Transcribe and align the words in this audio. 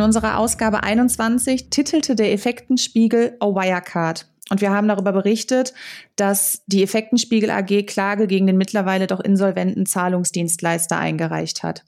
In 0.00 0.06
unserer 0.06 0.38
Ausgabe 0.38 0.82
21 0.82 1.68
titelte 1.68 2.16
der 2.16 2.32
Effektenspiegel 2.32 3.36
A 3.38 3.48
Wirecard. 3.48 4.26
Und 4.48 4.62
wir 4.62 4.70
haben 4.70 4.88
darüber 4.88 5.12
berichtet, 5.12 5.74
dass 6.16 6.62
die 6.66 6.82
Effektenspiegel 6.82 7.50
AG 7.50 7.82
Klage 7.82 8.26
gegen 8.26 8.46
den 8.46 8.56
mittlerweile 8.56 9.06
doch 9.06 9.20
insolventen 9.20 9.84
Zahlungsdienstleister 9.84 10.96
eingereicht 10.96 11.62
hat. 11.62 11.84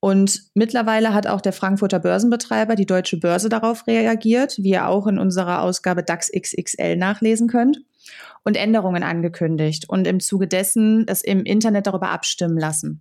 Und 0.00 0.50
mittlerweile 0.52 1.14
hat 1.14 1.26
auch 1.26 1.40
der 1.40 1.54
Frankfurter 1.54 1.98
Börsenbetreiber, 1.98 2.74
die 2.74 2.84
Deutsche 2.84 3.16
Börse, 3.16 3.48
darauf 3.48 3.86
reagiert, 3.86 4.58
wie 4.58 4.72
ihr 4.72 4.86
auch 4.86 5.06
in 5.06 5.18
unserer 5.18 5.62
Ausgabe 5.62 6.02
DAX 6.02 6.30
XXL 6.30 6.96
nachlesen 6.96 7.48
könnt, 7.48 7.78
und 8.42 8.58
Änderungen 8.58 9.02
angekündigt 9.02 9.88
und 9.88 10.06
im 10.06 10.20
Zuge 10.20 10.46
dessen 10.46 11.06
es 11.08 11.24
im 11.24 11.46
Internet 11.46 11.86
darüber 11.86 12.10
abstimmen 12.10 12.58
lassen. 12.58 13.00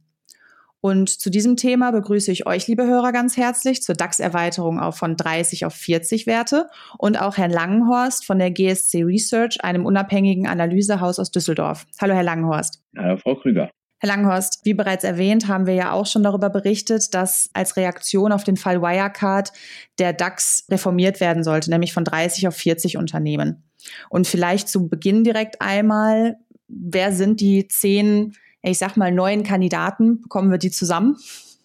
Und 0.85 1.07
zu 1.07 1.29
diesem 1.29 1.55
Thema 1.55 1.91
begrüße 1.91 2.29
ich 2.29 2.45
euch, 2.45 2.67
liebe 2.67 2.85
Hörer, 2.85 3.13
ganz 3.13 3.37
herzlich 3.37 3.81
zur 3.81 3.95
DAX-Erweiterung 3.95 4.81
auch 4.81 4.93
von 4.93 5.15
30 5.15 5.65
auf 5.65 5.73
40 5.73 6.27
Werte 6.27 6.69
und 6.97 7.21
auch 7.21 7.37
Herrn 7.37 7.51
Langenhorst 7.51 8.25
von 8.25 8.37
der 8.37 8.51
GSC 8.51 9.03
Research, 9.03 9.63
einem 9.63 9.85
unabhängigen 9.85 10.45
Analysehaus 10.45 11.19
aus 11.19 11.31
Düsseldorf. 11.31 11.85
Hallo, 12.01 12.13
Herr 12.13 12.23
Langenhorst. 12.23 12.83
Hallo, 12.97 13.15
Frau 13.15 13.35
Krüger. 13.35 13.71
Herr 13.99 14.09
Langhorst, 14.09 14.59
wie 14.65 14.73
bereits 14.73 15.05
erwähnt, 15.05 15.47
haben 15.47 15.67
wir 15.67 15.73
ja 15.73 15.93
auch 15.93 16.05
schon 16.05 16.23
darüber 16.23 16.49
berichtet, 16.49 17.13
dass 17.13 17.49
als 17.53 17.77
Reaktion 17.77 18.33
auf 18.33 18.43
den 18.43 18.57
Fall 18.57 18.81
Wirecard 18.81 19.53
der 19.99 20.11
DAX 20.11 20.65
reformiert 20.69 21.21
werden 21.21 21.45
sollte, 21.45 21.69
nämlich 21.69 21.93
von 21.93 22.03
30 22.03 22.49
auf 22.49 22.55
40 22.57 22.97
Unternehmen. 22.97 23.63
Und 24.09 24.27
vielleicht 24.27 24.67
zu 24.67 24.89
Beginn 24.89 25.23
direkt 25.23 25.61
einmal, 25.61 26.35
wer 26.67 27.13
sind 27.13 27.39
die 27.39 27.69
zehn, 27.69 28.33
ich 28.63 28.77
sag 28.77 28.97
mal, 28.97 29.11
neuen 29.11 29.43
Kandidaten? 29.43 30.21
Bekommen 30.21 30.49
wir 30.49 30.57
die 30.57 30.71
zusammen? 30.71 31.17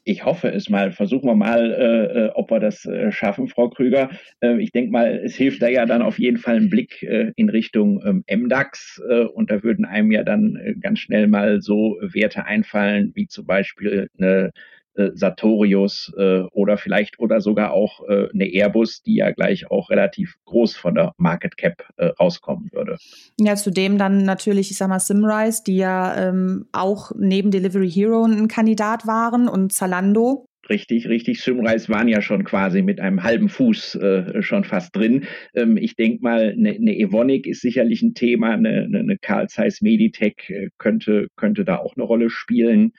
ich 0.08 0.24
hoffe 0.24 0.48
es 0.48 0.70
mal. 0.70 0.90
Versuchen 0.90 1.26
wir 1.26 1.34
mal, 1.34 1.70
äh, 1.70 2.26
äh, 2.26 2.30
ob 2.30 2.50
wir 2.50 2.60
das 2.60 2.86
äh, 2.86 3.12
schaffen, 3.12 3.46
Frau 3.46 3.68
Krüger. 3.68 4.08
Äh, 4.40 4.58
ich 4.62 4.72
denke 4.72 4.90
mal, 4.90 5.20
es 5.22 5.34
hilft 5.34 5.60
da 5.60 5.68
ja 5.68 5.84
dann 5.84 6.00
auf 6.00 6.18
jeden 6.18 6.38
Fall 6.38 6.56
ein 6.56 6.70
Blick 6.70 7.02
äh, 7.02 7.32
in 7.36 7.50
Richtung 7.50 8.02
ähm, 8.06 8.24
MDAX. 8.44 9.02
Und 9.34 9.50
da 9.50 9.62
würden 9.62 9.84
einem 9.84 10.10
ja 10.10 10.24
dann 10.24 10.58
ganz 10.80 11.00
schnell 11.00 11.26
mal 11.26 11.60
so 11.60 11.98
Werte 12.00 12.46
einfallen, 12.46 13.12
wie 13.14 13.26
zum 13.28 13.46
Beispiel 13.46 14.08
eine 14.18 14.52
äh, 14.98 15.10
Sartorius 15.14 16.12
äh, 16.18 16.40
oder 16.52 16.76
vielleicht 16.76 17.18
oder 17.18 17.40
sogar 17.40 17.72
auch 17.72 18.00
äh, 18.08 18.28
eine 18.34 18.52
Airbus, 18.52 19.02
die 19.02 19.16
ja 19.16 19.30
gleich 19.30 19.70
auch 19.70 19.90
relativ 19.90 20.34
groß 20.44 20.76
von 20.76 20.96
der 20.96 21.12
Market 21.16 21.56
Cap 21.56 21.84
äh, 21.96 22.06
rauskommen 22.06 22.70
würde. 22.72 22.96
Ja, 23.38 23.54
zudem 23.54 23.96
dann 23.96 24.24
natürlich, 24.24 24.70
ich 24.70 24.76
sag 24.76 24.88
mal, 24.88 24.98
Simrise, 24.98 25.62
die 25.64 25.76
ja 25.76 26.28
ähm, 26.28 26.66
auch 26.72 27.12
neben 27.16 27.50
Delivery 27.50 27.90
Hero 27.90 28.24
ein 28.24 28.48
Kandidat 28.48 29.06
waren 29.06 29.48
und 29.48 29.72
Zalando. 29.72 30.48
Richtig, 30.68 31.08
richtig. 31.08 31.40
Simrise 31.40 31.88
waren 31.88 32.08
ja 32.08 32.20
schon 32.20 32.44
quasi 32.44 32.82
mit 32.82 33.00
einem 33.00 33.22
halben 33.22 33.48
Fuß 33.48 33.94
äh, 33.94 34.42
schon 34.42 34.64
fast 34.64 34.94
drin. 34.94 35.24
Ähm, 35.54 35.76
ich 35.76 35.96
denke 35.96 36.22
mal, 36.22 36.52
eine, 36.56 36.70
eine 36.70 36.98
Evonik 36.98 37.46
ist 37.46 37.62
sicherlich 37.62 38.02
ein 38.02 38.14
Thema, 38.14 38.52
eine, 38.52 38.88
eine 38.92 39.16
Carl 39.16 39.48
Zeiss 39.48 39.80
Meditech 39.80 40.50
äh, 40.50 40.68
könnte, 40.76 41.28
könnte 41.36 41.64
da 41.64 41.76
auch 41.76 41.96
eine 41.96 42.04
Rolle 42.04 42.28
spielen. 42.28 42.92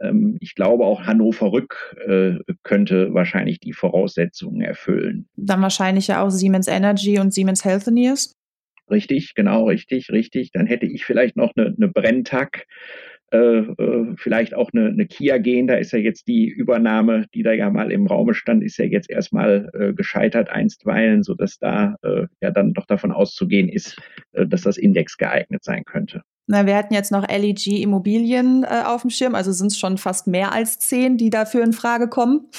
Ähm, 0.00 0.36
ich 0.40 0.54
glaube, 0.54 0.84
auch 0.84 1.02
Hannover 1.02 1.52
Rück 1.52 1.96
äh, 2.06 2.38
könnte 2.62 3.12
wahrscheinlich 3.14 3.60
die 3.60 3.72
Voraussetzungen 3.72 4.60
erfüllen. 4.60 5.26
Dann 5.36 5.62
wahrscheinlich 5.62 6.08
ja 6.08 6.22
auch 6.22 6.30
Siemens 6.30 6.68
Energy 6.68 7.18
und 7.18 7.32
Siemens 7.32 7.64
Healthineers. 7.64 8.34
Richtig, 8.90 9.34
genau, 9.34 9.66
richtig, 9.66 10.10
richtig. 10.10 10.50
Dann 10.52 10.66
hätte 10.66 10.86
ich 10.86 11.04
vielleicht 11.04 11.36
noch 11.36 11.52
eine, 11.54 11.74
eine 11.76 11.88
Brenntag, 11.88 12.66
äh, 13.32 13.38
äh, 13.38 14.14
vielleicht 14.16 14.54
auch 14.54 14.70
eine, 14.72 14.88
eine 14.88 15.06
Kia 15.06 15.38
gehen. 15.38 15.68
Da 15.68 15.74
ist 15.74 15.92
ja 15.92 16.00
jetzt 16.00 16.26
die 16.26 16.48
Übernahme, 16.48 17.26
die 17.32 17.44
da 17.44 17.52
ja 17.52 17.70
mal 17.70 17.92
im 17.92 18.08
Raume 18.08 18.34
stand, 18.34 18.64
ist 18.64 18.78
ja 18.78 18.86
jetzt 18.86 19.08
erstmal 19.08 19.70
äh, 19.74 19.92
gescheitert 19.92 20.50
einstweilen, 20.50 21.22
sodass 21.22 21.58
da 21.58 21.94
äh, 22.02 22.26
ja 22.40 22.50
dann 22.50 22.72
doch 22.72 22.86
davon 22.86 23.12
auszugehen 23.12 23.68
ist, 23.68 23.96
äh, 24.32 24.46
dass 24.46 24.62
das 24.62 24.76
Index 24.76 25.16
geeignet 25.16 25.62
sein 25.62 25.84
könnte. 25.84 26.22
Na, 26.52 26.66
wir 26.66 26.74
hatten 26.74 26.92
jetzt 26.92 27.12
noch 27.12 27.28
LEG 27.28 27.80
Immobilien 27.80 28.64
äh, 28.64 28.82
auf 28.84 29.02
dem 29.02 29.10
Schirm, 29.10 29.36
also 29.36 29.52
sind 29.52 29.68
es 29.68 29.78
schon 29.78 29.98
fast 29.98 30.26
mehr 30.26 30.50
als 30.50 30.80
zehn, 30.80 31.16
die 31.16 31.30
dafür 31.30 31.62
in 31.62 31.72
Frage 31.72 32.08
kommen. 32.08 32.50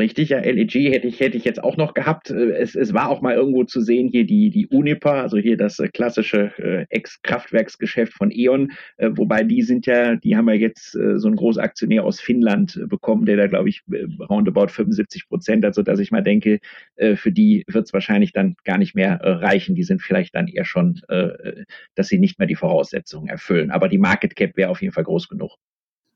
Richtig, 0.00 0.30
ja, 0.30 0.38
LEG 0.38 0.90
hätte 0.90 1.06
ich, 1.06 1.20
hätte 1.20 1.36
ich 1.36 1.44
jetzt 1.44 1.62
auch 1.62 1.76
noch 1.76 1.92
gehabt. 1.92 2.30
Äh, 2.30 2.52
es, 2.52 2.74
es 2.74 2.94
war 2.94 3.10
auch 3.10 3.20
mal 3.20 3.34
irgendwo 3.34 3.64
zu 3.64 3.82
sehen, 3.82 4.08
hier 4.08 4.24
die, 4.24 4.48
die 4.48 4.66
Uniper, 4.68 5.12
also 5.12 5.36
hier 5.36 5.58
das 5.58 5.78
äh, 5.78 5.88
klassische 5.88 6.52
äh, 6.56 6.86
Ex-Kraftwerksgeschäft 6.88 8.14
von 8.14 8.30
E.ON, 8.32 8.72
äh, 8.96 9.10
wobei 9.12 9.42
die 9.44 9.60
sind 9.60 9.84
ja, 9.84 10.16
die 10.16 10.36
haben 10.36 10.48
ja 10.48 10.54
jetzt 10.54 10.94
äh, 10.94 11.18
so 11.18 11.28
einen 11.28 11.36
Großaktionär 11.36 12.02
aus 12.02 12.18
Finnland 12.18 12.76
äh, 12.82 12.86
bekommen, 12.86 13.26
der 13.26 13.36
da, 13.36 13.46
glaube 13.46 13.68
ich, 13.68 13.82
roundabout 14.30 14.68
75 14.68 15.28
Prozent, 15.28 15.66
also 15.66 15.82
dass 15.82 15.98
ich 15.98 16.10
mal 16.10 16.22
denke, 16.22 16.60
für 17.14 17.32
die 17.32 17.64
wird 17.66 17.86
es 17.86 17.92
wahrscheinlich 17.92 18.32
dann 18.32 18.54
gar 18.64 18.78
nicht 18.78 18.94
mehr 18.94 19.20
reichen. 19.22 19.74
Die 19.74 19.82
sind 19.82 20.02
vielleicht 20.02 20.34
dann 20.34 20.48
eher 20.48 20.64
schon, 20.64 21.00
dass 21.94 22.08
sie 22.08 22.18
nicht 22.18 22.38
mehr 22.38 22.48
die 22.48 22.54
Voraussetzungen 22.54 23.28
erfüllen. 23.28 23.70
Aber 23.70 23.88
die 23.88 23.98
Market 23.98 24.36
Cap 24.36 24.56
wäre 24.56 24.70
auf 24.70 24.82
jeden 24.82 24.92
Fall 24.92 25.04
groß 25.04 25.28
genug. 25.28 25.56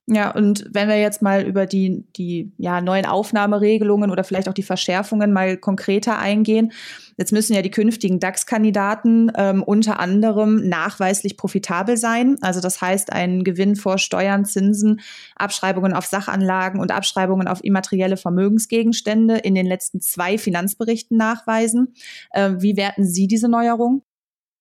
Ja, 0.06 0.32
und 0.32 0.66
wenn 0.70 0.88
wir 0.88 1.00
jetzt 1.00 1.22
mal 1.22 1.47
über 1.47 1.65
die, 1.65 2.04
die 2.16 2.53
ja, 2.59 2.82
neuen 2.82 3.06
Aufnahmeregelungen 3.06 4.10
oder 4.10 4.22
vielleicht 4.22 4.50
auch 4.50 4.54
die 4.54 4.62
Verschärfungen 4.62 5.32
mal 5.32 5.56
konkreter 5.56 6.19
eingehen. 6.19 6.72
Jetzt 7.16 7.32
müssen 7.32 7.54
ja 7.54 7.62
die 7.62 7.70
künftigen 7.70 8.20
DAX-Kandidaten 8.20 9.32
ähm, 9.34 9.62
unter 9.62 10.00
anderem 10.00 10.69
nachweislich 10.69 11.38
profitabel 11.38 11.97
sein. 11.97 12.37
Also 12.42 12.60
das 12.60 12.82
heißt, 12.82 13.15
ein 13.15 13.44
Gewinn 13.44 13.76
vor 13.76 13.97
Steuern, 13.97 14.44
Zinsen, 14.44 15.00
Abschreibungen 15.37 15.94
auf 15.94 16.04
Sachanlagen 16.04 16.81
und 16.81 16.91
Abschreibungen 16.91 17.48
auf 17.48 17.65
immaterielle 17.65 18.19
Vermögensgegenstände 18.19 19.38
in 19.38 19.54
den 19.54 19.66
letzten 19.66 20.03
zwei 20.03 20.36
Finanzberichten 20.36 21.16
nachweisen. 21.16 21.94
Äh, 22.32 22.56
wie 22.59 22.76
werten 22.76 23.06
Sie 23.06 23.26
diese 23.26 23.48
Neuerung? 23.48 24.03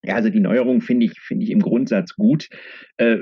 Ja, 0.06 0.16
also 0.16 0.30
die 0.30 0.42
Neuerung 0.42 0.81
finde 0.81 1.06
ich, 1.06 1.20
finde 1.20 1.46
ich 1.46 1.52
im 1.52 1.62
Grundsatz 1.62 2.16
gut, 2.16 2.50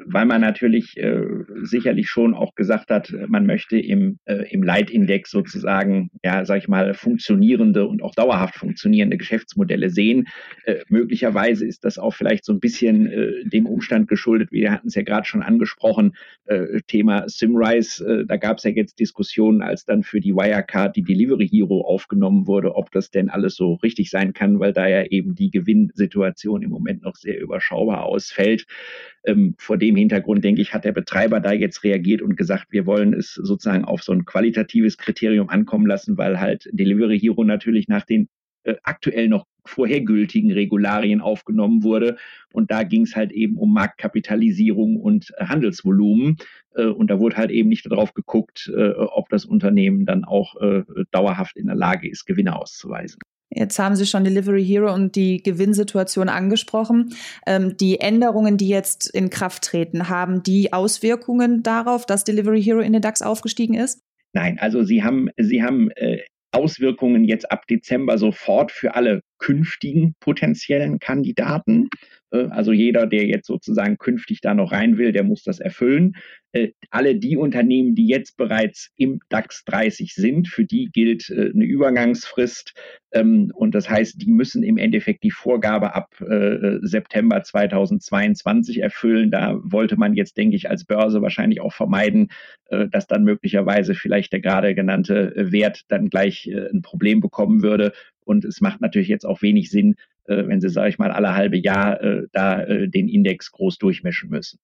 weil 0.05 0.25
man 0.25 0.41
natürlich 0.41 0.97
äh, 0.97 1.21
sicherlich 1.63 2.09
schon 2.09 2.33
auch 2.33 2.55
gesagt 2.55 2.89
hat, 2.89 3.13
man 3.27 3.45
möchte 3.45 3.77
im, 3.77 4.19
äh, 4.25 4.51
im 4.51 4.63
Leitindex 4.63 5.31
sozusagen, 5.31 6.09
ja, 6.23 6.45
sag 6.45 6.57
ich 6.59 6.67
mal, 6.67 6.93
funktionierende 6.93 7.87
und 7.87 8.01
auch 8.01 8.15
dauerhaft 8.15 8.55
funktionierende 8.55 9.17
Geschäftsmodelle 9.17 9.89
sehen. 9.89 10.27
Äh, 10.65 10.77
möglicherweise 10.89 11.65
ist 11.65 11.85
das 11.85 11.97
auch 11.97 12.13
vielleicht 12.13 12.45
so 12.45 12.53
ein 12.53 12.59
bisschen 12.59 13.07
äh, 13.07 13.45
dem 13.45 13.65
Umstand 13.65 14.07
geschuldet, 14.07 14.51
wir 14.51 14.71
hatten 14.71 14.87
es 14.87 14.95
ja 14.95 15.03
gerade 15.03 15.25
schon 15.25 15.41
angesprochen, 15.41 16.15
äh, 16.45 16.81
Thema 16.87 17.27
Simrise, 17.27 18.05
äh, 18.05 18.25
da 18.25 18.37
gab 18.37 18.57
es 18.57 18.63
ja 18.63 18.71
jetzt 18.71 18.99
Diskussionen, 18.99 19.61
als 19.61 19.85
dann 19.85 20.03
für 20.03 20.19
die 20.19 20.33
Wirecard 20.33 20.95
die 20.95 21.03
Delivery 21.03 21.47
Hero 21.47 21.81
aufgenommen 21.81 22.47
wurde, 22.47 22.75
ob 22.75 22.91
das 22.91 23.11
denn 23.11 23.29
alles 23.29 23.55
so 23.55 23.75
richtig 23.75 24.09
sein 24.09 24.33
kann, 24.33 24.59
weil 24.59 24.73
da 24.73 24.87
ja 24.87 25.03
eben 25.05 25.35
die 25.35 25.51
Gewinnsituation 25.51 26.61
im 26.63 26.69
Moment 26.69 27.03
noch 27.03 27.15
sehr 27.15 27.39
überschaubar 27.39 28.03
ausfällt. 28.03 28.65
Ähm, 29.23 29.55
vor 29.57 29.77
dem 29.77 29.95
Hintergrund, 29.95 30.43
denke 30.43 30.61
ich, 30.61 30.73
hat 30.73 30.83
der 30.83 30.93
Betreiber 30.93 31.39
da 31.39 31.51
jetzt 31.51 31.83
reagiert 31.83 32.21
und 32.21 32.35
gesagt, 32.35 32.67
wir 32.71 32.85
wollen 32.85 33.13
es 33.13 33.33
sozusagen 33.33 33.85
auf 33.85 34.01
so 34.01 34.11
ein 34.11 34.25
qualitatives 34.25 34.97
Kriterium 34.97 35.49
ankommen 35.49 35.85
lassen, 35.85 36.17
weil 36.17 36.39
halt 36.39 36.67
Delivery 36.71 37.19
Hero 37.19 37.43
natürlich 37.43 37.87
nach 37.87 38.03
den 38.03 38.27
äh, 38.63 38.75
aktuell 38.83 39.27
noch 39.27 39.45
vorhergültigen 39.65 40.51
Regularien 40.51 41.21
aufgenommen 41.21 41.83
wurde. 41.83 42.17
Und 42.51 42.71
da 42.71 42.83
ging 42.83 43.03
es 43.03 43.15
halt 43.15 43.31
eben 43.31 43.57
um 43.57 43.73
Marktkapitalisierung 43.73 44.97
und 44.97 45.31
äh, 45.37 45.45
Handelsvolumen. 45.45 46.37
Äh, 46.75 46.85
und 46.85 47.09
da 47.09 47.19
wurde 47.19 47.37
halt 47.37 47.51
eben 47.51 47.69
nicht 47.69 47.89
darauf 47.91 48.13
geguckt, 48.13 48.71
äh, 48.75 48.91
ob 48.91 49.29
das 49.29 49.45
Unternehmen 49.45 50.05
dann 50.05 50.25
auch 50.25 50.59
äh, 50.61 50.83
dauerhaft 51.11 51.57
in 51.57 51.67
der 51.67 51.75
Lage 51.75 52.09
ist, 52.09 52.25
Gewinne 52.25 52.55
auszuweisen. 52.55 53.19
Jetzt 53.53 53.77
haben 53.79 53.95
Sie 53.95 54.05
schon 54.05 54.23
Delivery 54.23 54.65
Hero 54.65 54.93
und 54.93 55.15
die 55.15 55.43
Gewinnsituation 55.43 56.29
angesprochen. 56.29 57.13
Ähm, 57.45 57.75
die 57.77 57.99
Änderungen, 57.99 58.57
die 58.57 58.69
jetzt 58.69 59.09
in 59.09 59.29
Kraft 59.29 59.63
treten, 59.63 60.07
haben 60.07 60.41
die 60.41 60.71
Auswirkungen 60.71 61.61
darauf, 61.61 62.05
dass 62.05 62.23
Delivery 62.23 62.63
Hero 62.63 62.79
in 62.79 62.93
den 62.93 63.01
DAX 63.01 63.21
aufgestiegen 63.21 63.73
ist? 63.73 64.01
Nein, 64.33 64.57
also 64.59 64.83
Sie 64.83 65.03
haben, 65.03 65.29
Sie 65.37 65.61
haben 65.61 65.91
äh, 65.91 66.19
Auswirkungen 66.51 67.25
jetzt 67.25 67.51
ab 67.51 67.67
Dezember 67.67 68.17
sofort 68.17 68.71
für 68.71 68.95
alle 68.95 69.21
künftigen 69.37 70.15
potenziellen 70.19 70.99
Kandidaten. 70.99 71.89
Äh, 72.31 72.47
also 72.49 72.71
jeder, 72.71 73.07
der 73.07 73.25
jetzt 73.25 73.47
sozusagen 73.47 73.97
künftig 73.97 74.41
da 74.41 74.53
noch 74.53 74.71
rein 74.71 74.97
will, 74.97 75.11
der 75.11 75.23
muss 75.23 75.43
das 75.43 75.59
erfüllen. 75.59 76.15
Äh, 76.53 76.71
alle 76.89 77.15
die 77.15 77.37
Unternehmen, 77.37 77.95
die 77.95 78.07
jetzt 78.07 78.35
bereits 78.35 78.89
im 78.97 79.21
DAX 79.29 79.63
30 79.65 80.13
sind, 80.13 80.47
für 80.49 80.65
die 80.65 80.89
gilt 80.91 81.29
äh, 81.29 81.51
eine 81.53 81.63
Übergangsfrist. 81.63 82.73
Ähm, 83.13 83.51
und 83.55 83.73
das 83.73 83.89
heißt, 83.89 84.21
die 84.21 84.29
müssen 84.29 84.63
im 84.63 84.77
Endeffekt 84.77 85.23
die 85.23 85.31
Vorgabe 85.31 85.95
ab 85.95 86.09
September 86.81 87.41
2022 87.43 88.81
erfüllen. 88.81 89.31
Da 89.31 89.59
wollte 89.63 89.97
man 89.97 90.13
jetzt, 90.13 90.37
denke 90.37 90.55
ich, 90.55 90.69
als 90.69 90.85
Börse 90.85 91.21
wahrscheinlich 91.21 91.61
auch 91.61 91.73
vermeiden, 91.73 92.29
dass 92.69 93.07
dann 93.07 93.23
möglicherweise 93.23 93.95
vielleicht 93.95 94.31
der 94.33 94.39
gerade 94.39 94.75
genannte 94.75 95.33
Wert 95.35 95.83
dann 95.87 96.09
gleich 96.09 96.47
ein 96.47 96.81
Problem 96.81 97.19
bekommen 97.19 97.63
würde. 97.63 97.91
Und 98.23 98.45
es 98.45 98.61
macht 98.61 98.81
natürlich 98.81 99.07
jetzt 99.07 99.25
auch 99.25 99.41
wenig 99.41 99.69
Sinn, 99.71 99.95
wenn 100.25 100.61
Sie, 100.61 100.69
sage 100.69 100.89
ich 100.89 100.99
mal, 100.99 101.11
alle 101.11 101.35
halbe 101.35 101.57
Jahr 101.57 102.01
äh, 102.01 102.27
da 102.31 102.61
äh, 102.61 102.87
den 102.87 103.07
Index 103.07 103.51
groß 103.51 103.77
durchmischen 103.77 104.29
müssen. 104.29 104.59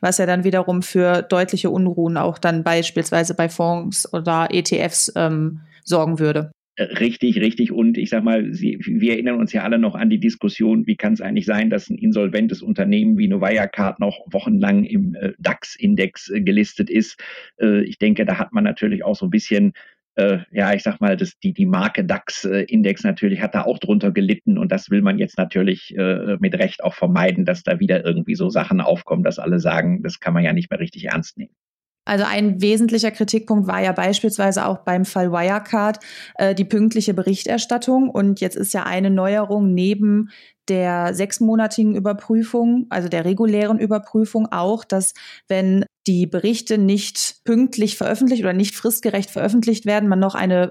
Was 0.00 0.18
ja 0.18 0.26
dann 0.26 0.44
wiederum 0.44 0.82
für 0.82 1.22
deutliche 1.22 1.70
Unruhen 1.70 2.16
auch 2.16 2.38
dann 2.38 2.62
beispielsweise 2.62 3.34
bei 3.34 3.48
Fonds 3.48 4.12
oder 4.12 4.48
ETFs 4.50 5.12
ähm, 5.16 5.60
sorgen 5.84 6.18
würde. 6.18 6.52
Äh, 6.76 6.84
richtig, 6.84 7.38
richtig. 7.40 7.70
Und 7.72 7.98
ich 7.98 8.10
sag 8.10 8.24
mal, 8.24 8.52
Sie, 8.54 8.78
wir 8.80 9.12
erinnern 9.12 9.38
uns 9.38 9.52
ja 9.52 9.62
alle 9.62 9.78
noch 9.78 9.94
an 9.94 10.08
die 10.08 10.20
Diskussion, 10.20 10.86
wie 10.86 10.96
kann 10.96 11.12
es 11.12 11.20
eigentlich 11.20 11.44
sein, 11.44 11.68
dass 11.68 11.90
ein 11.90 11.98
insolventes 11.98 12.62
Unternehmen 12.62 13.18
wie 13.18 13.28
Novaya-Card 13.28 14.00
noch 14.00 14.26
wochenlang 14.30 14.84
im 14.84 15.14
äh, 15.14 15.32
DAX-Index 15.38 16.30
äh, 16.30 16.40
gelistet 16.40 16.88
ist. 16.88 17.20
Äh, 17.60 17.82
ich 17.84 17.98
denke, 17.98 18.24
da 18.24 18.38
hat 18.38 18.52
man 18.52 18.64
natürlich 18.64 19.04
auch 19.04 19.16
so 19.16 19.26
ein 19.26 19.30
bisschen 19.30 19.74
äh, 20.16 20.38
ja, 20.50 20.74
ich 20.74 20.82
sag 20.82 21.00
mal, 21.00 21.16
das, 21.16 21.38
die, 21.38 21.52
die 21.52 21.66
Marke 21.66 22.04
DAX-Index 22.04 23.04
natürlich 23.04 23.40
hat 23.40 23.54
da 23.54 23.62
auch 23.62 23.78
drunter 23.78 24.10
gelitten 24.10 24.58
und 24.58 24.70
das 24.70 24.90
will 24.90 25.02
man 25.02 25.18
jetzt 25.18 25.38
natürlich 25.38 25.96
äh, 25.96 26.36
mit 26.38 26.54
Recht 26.54 26.84
auch 26.84 26.94
vermeiden, 26.94 27.44
dass 27.44 27.62
da 27.62 27.80
wieder 27.80 28.04
irgendwie 28.04 28.34
so 28.34 28.50
Sachen 28.50 28.80
aufkommen, 28.80 29.24
dass 29.24 29.38
alle 29.38 29.60
sagen, 29.60 30.02
das 30.02 30.20
kann 30.20 30.34
man 30.34 30.44
ja 30.44 30.52
nicht 30.52 30.70
mehr 30.70 30.80
richtig 30.80 31.06
ernst 31.06 31.38
nehmen. 31.38 31.54
Also 32.04 32.24
ein 32.24 32.60
wesentlicher 32.60 33.12
Kritikpunkt 33.12 33.68
war 33.68 33.80
ja 33.80 33.92
beispielsweise 33.92 34.66
auch 34.66 34.78
beim 34.78 35.04
Fall 35.04 35.30
Wirecard 35.30 36.00
äh, 36.34 36.54
die 36.54 36.64
pünktliche 36.64 37.14
Berichterstattung. 37.14 38.10
Und 38.10 38.40
jetzt 38.40 38.56
ist 38.56 38.74
ja 38.74 38.82
eine 38.82 39.10
Neuerung 39.10 39.72
neben 39.72 40.30
der 40.68 41.14
sechsmonatigen 41.14 41.94
Überprüfung, 41.94 42.86
also 42.88 43.08
der 43.08 43.24
regulären 43.24 43.78
Überprüfung 43.78 44.50
auch, 44.50 44.84
dass 44.84 45.14
wenn 45.48 45.84
die 46.06 46.26
Berichte 46.26 46.78
nicht 46.78 47.40
pünktlich 47.44 47.96
veröffentlicht 47.96 48.42
oder 48.42 48.52
nicht 48.52 48.74
fristgerecht 48.74 49.30
veröffentlicht 49.30 49.86
werden, 49.86 50.08
man 50.08 50.18
noch 50.18 50.34
eine 50.34 50.70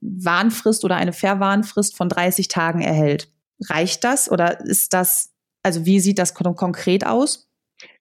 Warnfrist 0.00 0.84
oder 0.84 0.96
eine 0.96 1.12
Verwarnfrist 1.12 1.96
von 1.96 2.08
30 2.08 2.48
Tagen 2.48 2.80
erhält. 2.80 3.30
Reicht 3.68 4.04
das 4.04 4.30
oder 4.30 4.60
ist 4.60 4.94
das, 4.94 5.32
also 5.62 5.84
wie 5.84 6.00
sieht 6.00 6.18
das 6.18 6.34
konkret 6.34 7.06
aus? 7.06 7.49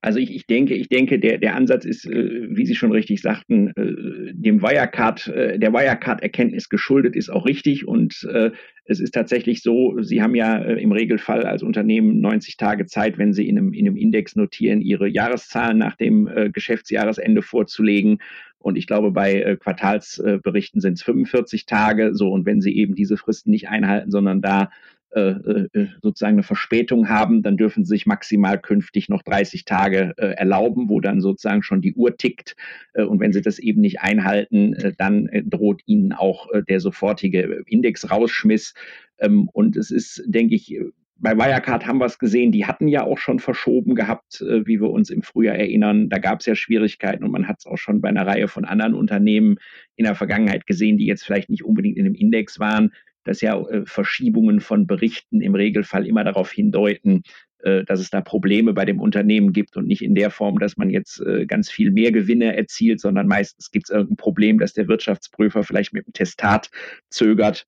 Also 0.02 0.20
ich, 0.20 0.34
ich 0.34 0.48
denke, 0.48 0.76
ich 0.76 0.90
denke, 0.90 1.20
der, 1.20 1.38
der 1.38 1.56
Ansatz 1.56 1.86
ist, 1.86 2.06
äh, 2.06 2.48
wie 2.50 2.66
Sie 2.66 2.76
schon 2.76 2.92
richtig 2.92 3.22
sagten, 3.22 3.70
äh, 3.70 4.34
dem 4.34 4.62
Wirecard, 4.62 5.28
äh, 5.28 5.60
der 5.60 5.74
Wirecard-Erkenntnis 5.74 6.70
geschuldet 6.70 7.16
ist 7.16 7.30
auch 7.30 7.46
richtig. 7.46 7.88
Und 7.88 8.28
äh, 8.32 8.52
es 8.86 9.00
ist 9.00 9.14
tatsächlich 9.14 9.62
so, 9.62 10.02
Sie 10.02 10.22
haben 10.22 10.36
ja 10.36 10.58
äh, 10.58 10.82
im 10.82 10.92
Regelfall 10.92 11.44
als 11.44 11.64
Unternehmen 11.64 12.20
90 12.22 12.58
Tage 12.58 12.86
Zeit, 12.86 13.18
wenn 13.18 13.34
Sie 13.34 13.48
in 13.48 13.58
einem, 13.58 13.74
in 13.74 13.88
einem 13.88 13.98
Index 13.98 14.36
notieren, 14.36 14.82
Ihre 14.82 15.08
Jahreszahlen 15.08 15.78
nach 15.78 15.96
dem 15.96 16.28
äh, 16.28 16.50
Geschäftsjahresende 16.50 17.42
vorzulegen. 17.42 18.20
Und 18.58 18.78
ich 18.78 18.88
glaube, 18.88 19.12
bei 19.12 19.56
Quartalsberichten 19.58 20.82
sind 20.82 20.96
es 20.96 21.04
45 21.04 21.66
Tage. 21.66 22.14
So, 22.14 22.30
und 22.30 22.46
wenn 22.46 22.60
Sie 22.60 22.76
eben 22.76 22.94
diese 22.94 23.16
Fristen 23.16 23.52
nicht 23.52 23.70
einhalten, 23.70 24.12
sondern 24.12 24.42
da 24.42 24.70
sozusagen 25.12 26.36
eine 26.36 26.44
Verspätung 26.44 27.10
haben, 27.10 27.42
dann 27.42 27.58
dürfen 27.58 27.84
sie 27.84 27.90
sich 27.90 28.06
maximal 28.06 28.60
künftig 28.60 29.10
noch 29.10 29.24
30 29.24 29.66
Tage 29.66 30.14
äh, 30.18 30.34
erlauben, 30.34 30.90
wo 30.90 31.00
dann 31.00 31.22
sozusagen 31.22 31.64
schon 31.64 31.82
die 31.82 31.96
Uhr 31.96 32.16
tickt. 32.16 32.56
Äh, 32.94 33.04
und 33.04 33.20
wenn 33.20 33.34
sie 33.34 33.42
das 33.42 33.60
eben 33.60 33.82
nicht 33.82 34.02
einhalten, 34.02 34.74
äh, 34.74 34.94
dann 34.98 35.28
äh, 35.28 35.44
droht 35.44 35.82
ihnen 35.86 36.14
auch 36.14 36.48
der 36.68 36.80
sofortige 36.80 37.64
Indexrausschmiss. 37.66 38.74
Ähm, 39.18 39.50
und 39.52 39.76
es 39.76 39.92
ist, 39.92 40.24
denke 40.28 40.56
ich, 40.56 40.80
bei 41.22 41.36
Wirecard 41.36 41.86
haben 41.86 42.00
wir 42.00 42.06
es 42.06 42.18
gesehen, 42.18 42.52
die 42.54 42.66
hatten 42.66 42.88
ja 42.88 43.04
auch 43.04 43.18
schon 43.18 43.40
verschoben 43.40 43.94
gehabt, 43.94 44.40
wie 44.40 44.80
wir 44.80 44.90
uns 44.90 45.10
im 45.10 45.22
Frühjahr 45.22 45.58
erinnern. 45.58 46.08
Da 46.08 46.18
gab 46.18 46.40
es 46.40 46.46
ja 46.46 46.56
Schwierigkeiten 46.56 47.26
und 47.26 47.32
man 47.32 47.50
hat 47.50 47.58
es 47.60 47.66
auch 47.66 47.78
schon 47.78 48.00
bei 48.00 48.08
einer 48.08 48.26
Reihe 48.26 48.48
von 48.48 48.64
anderen 48.64 48.94
Unternehmen 48.94 49.58
in 49.98 50.06
der 50.06 50.16
Vergangenheit 50.16 50.66
gesehen, 50.66 50.98
die 50.98 51.08
jetzt 51.08 51.26
vielleicht 51.26 51.50
nicht 51.50 51.66
unbedingt 51.66 51.98
in 51.98 52.06
dem 52.06 52.16
Index 52.16 52.58
waren 52.58 52.94
dass 53.24 53.42
ja 53.42 53.60
äh, 53.60 53.86
Verschiebungen 53.86 54.60
von 54.60 54.88
Berichten 54.88 55.42
im 55.42 55.56
Regelfall 55.56 56.08
immer 56.08 56.24
darauf 56.24 56.52
hindeuten, 56.52 57.24
äh, 57.60 57.84
dass 57.84 58.00
es 58.00 58.10
da 58.10 58.22
Probleme 58.22 58.74
bei 58.74 58.86
dem 58.86 59.00
Unternehmen 59.00 59.54
gibt 59.54 59.78
und 59.78 59.88
nicht 59.88 60.02
in 60.02 60.16
der 60.16 60.32
Form, 60.32 60.60
dass 60.60 60.78
man 60.78 60.90
jetzt 60.90 61.20
äh, 61.22 61.46
ganz 61.46 61.70
viel 61.70 61.92
mehr 61.92 62.12
Gewinne 62.12 62.56
erzielt, 62.56 63.00
sondern 63.00 63.28
meistens 63.28 63.72
gibt 63.72 63.86
es 63.86 63.90
irgendein 63.92 64.18
Problem, 64.18 64.60
dass 64.60 64.74
der 64.74 64.88
Wirtschaftsprüfer 64.88 65.64
vielleicht 65.64 65.94
mit 65.94 66.08
dem 66.08 66.14
Testat 66.14 66.70
zögert 67.10 67.66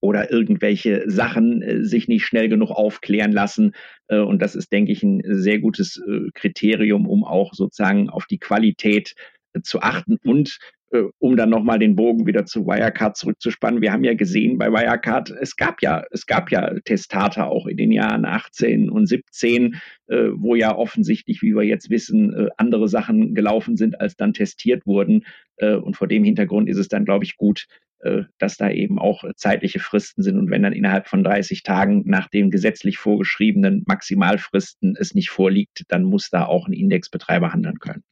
oder 0.00 0.30
irgendwelche 0.30 1.02
Sachen 1.10 1.84
sich 1.84 2.08
nicht 2.08 2.24
schnell 2.24 2.48
genug 2.48 2.70
aufklären 2.70 3.32
lassen. 3.32 3.72
Und 4.06 4.40
das 4.40 4.54
ist, 4.54 4.72
denke 4.72 4.92
ich, 4.92 5.02
ein 5.02 5.20
sehr 5.24 5.58
gutes 5.58 6.00
Kriterium, 6.32 7.06
um 7.06 7.24
auch 7.24 7.52
sozusagen 7.52 8.08
auf 8.08 8.26
die 8.26 8.38
Qualität 8.38 9.14
zu 9.62 9.80
achten 9.80 10.16
und 10.24 10.58
äh, 10.92 11.04
um 11.18 11.36
dann 11.36 11.50
nochmal 11.50 11.78
den 11.78 11.96
Bogen 11.96 12.26
wieder 12.26 12.46
zu 12.46 12.66
Wirecard 12.66 13.16
zurückzuspannen. 13.16 13.80
Wir 13.80 13.92
haben 13.92 14.04
ja 14.04 14.14
gesehen 14.14 14.58
bei 14.58 14.70
Wirecard, 14.70 15.30
es 15.30 15.56
gab 15.56 15.82
ja, 15.82 16.04
es 16.10 16.26
gab 16.26 16.50
ja 16.50 16.74
Testate 16.84 17.46
auch 17.46 17.66
in 17.66 17.76
den 17.76 17.92
Jahren 17.92 18.24
18 18.24 18.90
und 18.90 19.06
17, 19.06 19.80
äh, 20.08 20.16
wo 20.34 20.54
ja 20.54 20.76
offensichtlich, 20.76 21.42
wie 21.42 21.54
wir 21.54 21.62
jetzt 21.62 21.90
wissen, 21.90 22.34
äh, 22.34 22.48
andere 22.56 22.88
Sachen 22.88 23.34
gelaufen 23.34 23.76
sind, 23.76 24.00
als 24.00 24.16
dann 24.16 24.32
testiert 24.32 24.86
wurden. 24.86 25.24
Äh, 25.56 25.74
und 25.76 25.96
vor 25.96 26.08
dem 26.08 26.24
Hintergrund 26.24 26.68
ist 26.68 26.78
es 26.78 26.88
dann, 26.88 27.04
glaube 27.04 27.24
ich, 27.24 27.36
gut, 27.36 27.66
äh, 28.00 28.22
dass 28.38 28.56
da 28.56 28.70
eben 28.70 28.98
auch 28.98 29.24
zeitliche 29.36 29.78
Fristen 29.78 30.22
sind. 30.22 30.38
Und 30.38 30.50
wenn 30.50 30.62
dann 30.62 30.72
innerhalb 30.72 31.06
von 31.06 31.22
30 31.22 31.62
Tagen 31.62 32.02
nach 32.06 32.28
den 32.28 32.50
gesetzlich 32.50 32.98
vorgeschriebenen 32.98 33.84
Maximalfristen 33.86 34.96
es 34.98 35.14
nicht 35.14 35.30
vorliegt, 35.30 35.84
dann 35.88 36.04
muss 36.04 36.30
da 36.30 36.46
auch 36.46 36.66
ein 36.66 36.72
Indexbetreiber 36.72 37.52
handeln 37.52 37.78
können. 37.78 38.02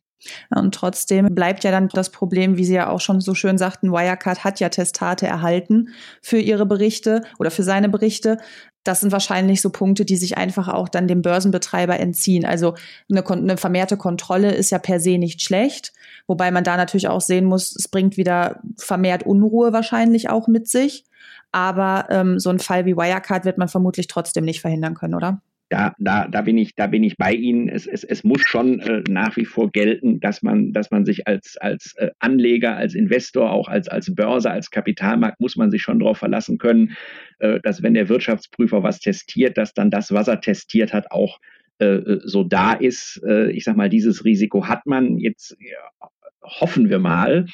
Und 0.54 0.74
trotzdem 0.74 1.34
bleibt 1.34 1.64
ja 1.64 1.70
dann 1.70 1.88
das 1.88 2.10
Problem, 2.10 2.56
wie 2.56 2.64
Sie 2.64 2.74
ja 2.74 2.90
auch 2.90 3.00
schon 3.00 3.20
so 3.20 3.34
schön 3.34 3.58
sagten, 3.58 3.92
Wirecard 3.92 4.44
hat 4.44 4.60
ja 4.60 4.68
Testate 4.68 5.26
erhalten 5.26 5.90
für 6.22 6.38
ihre 6.38 6.66
Berichte 6.66 7.22
oder 7.38 7.50
für 7.50 7.62
seine 7.62 7.88
Berichte. 7.88 8.38
Das 8.84 9.00
sind 9.00 9.12
wahrscheinlich 9.12 9.60
so 9.60 9.70
Punkte, 9.70 10.04
die 10.04 10.16
sich 10.16 10.38
einfach 10.38 10.68
auch 10.68 10.88
dann 10.88 11.08
dem 11.08 11.22
Börsenbetreiber 11.22 11.98
entziehen. 12.00 12.44
Also 12.44 12.74
eine, 13.10 13.24
eine 13.26 13.56
vermehrte 13.56 13.96
Kontrolle 13.96 14.52
ist 14.52 14.70
ja 14.70 14.78
per 14.78 14.98
se 14.98 15.18
nicht 15.18 15.42
schlecht, 15.42 15.92
wobei 16.26 16.50
man 16.50 16.64
da 16.64 16.76
natürlich 16.76 17.08
auch 17.08 17.20
sehen 17.20 17.44
muss, 17.44 17.76
es 17.76 17.88
bringt 17.88 18.16
wieder 18.16 18.60
vermehrt 18.76 19.24
Unruhe 19.24 19.72
wahrscheinlich 19.72 20.30
auch 20.30 20.48
mit 20.48 20.68
sich. 20.68 21.04
Aber 21.52 22.06
ähm, 22.10 22.38
so 22.38 22.50
ein 22.50 22.58
Fall 22.58 22.84
wie 22.86 22.96
Wirecard 22.96 23.44
wird 23.44 23.58
man 23.58 23.68
vermutlich 23.68 24.06
trotzdem 24.06 24.44
nicht 24.44 24.60
verhindern 24.60 24.94
können, 24.94 25.14
oder? 25.14 25.40
Da, 25.68 25.94
da, 25.98 26.28
da 26.28 26.42
bin 26.42 26.56
ich, 26.56 26.74
da 26.74 26.86
bin 26.86 27.04
ich 27.04 27.16
bei 27.16 27.32
Ihnen. 27.32 27.68
Es, 27.68 27.86
es, 27.86 28.04
es 28.04 28.24
muss 28.24 28.40
schon 28.42 28.80
äh, 28.80 29.02
nach 29.08 29.36
wie 29.36 29.44
vor 29.44 29.70
gelten, 29.70 30.20
dass 30.20 30.42
man, 30.42 30.72
dass 30.72 30.90
man 30.90 31.04
sich 31.04 31.26
als, 31.26 31.56
als 31.58 31.94
äh, 31.96 32.10
Anleger, 32.18 32.76
als 32.76 32.94
Investor, 32.94 33.50
auch 33.52 33.68
als, 33.68 33.88
als 33.88 34.14
Börse, 34.14 34.50
als 34.50 34.70
Kapitalmarkt, 34.70 35.40
muss 35.40 35.56
man 35.56 35.70
sich 35.70 35.82
schon 35.82 35.98
darauf 35.98 36.18
verlassen 36.18 36.58
können, 36.58 36.96
äh, 37.38 37.60
dass 37.60 37.82
wenn 37.82 37.94
der 37.94 38.08
Wirtschaftsprüfer 38.08 38.82
was 38.82 39.00
testiert, 39.00 39.58
dass 39.58 39.74
dann 39.74 39.90
das, 39.90 40.12
was 40.12 40.28
er 40.28 40.40
testiert 40.40 40.92
hat, 40.92 41.10
auch 41.10 41.38
äh, 41.78 42.18
so 42.24 42.44
da 42.44 42.72
ist. 42.72 43.20
Äh, 43.26 43.50
ich 43.52 43.64
sag 43.64 43.76
mal, 43.76 43.88
dieses 43.88 44.24
Risiko 44.24 44.66
hat 44.66 44.86
man. 44.86 45.18
Jetzt 45.18 45.56
ja, 45.60 46.08
hoffen 46.42 46.88
wir 46.88 46.98
mal, 46.98 47.46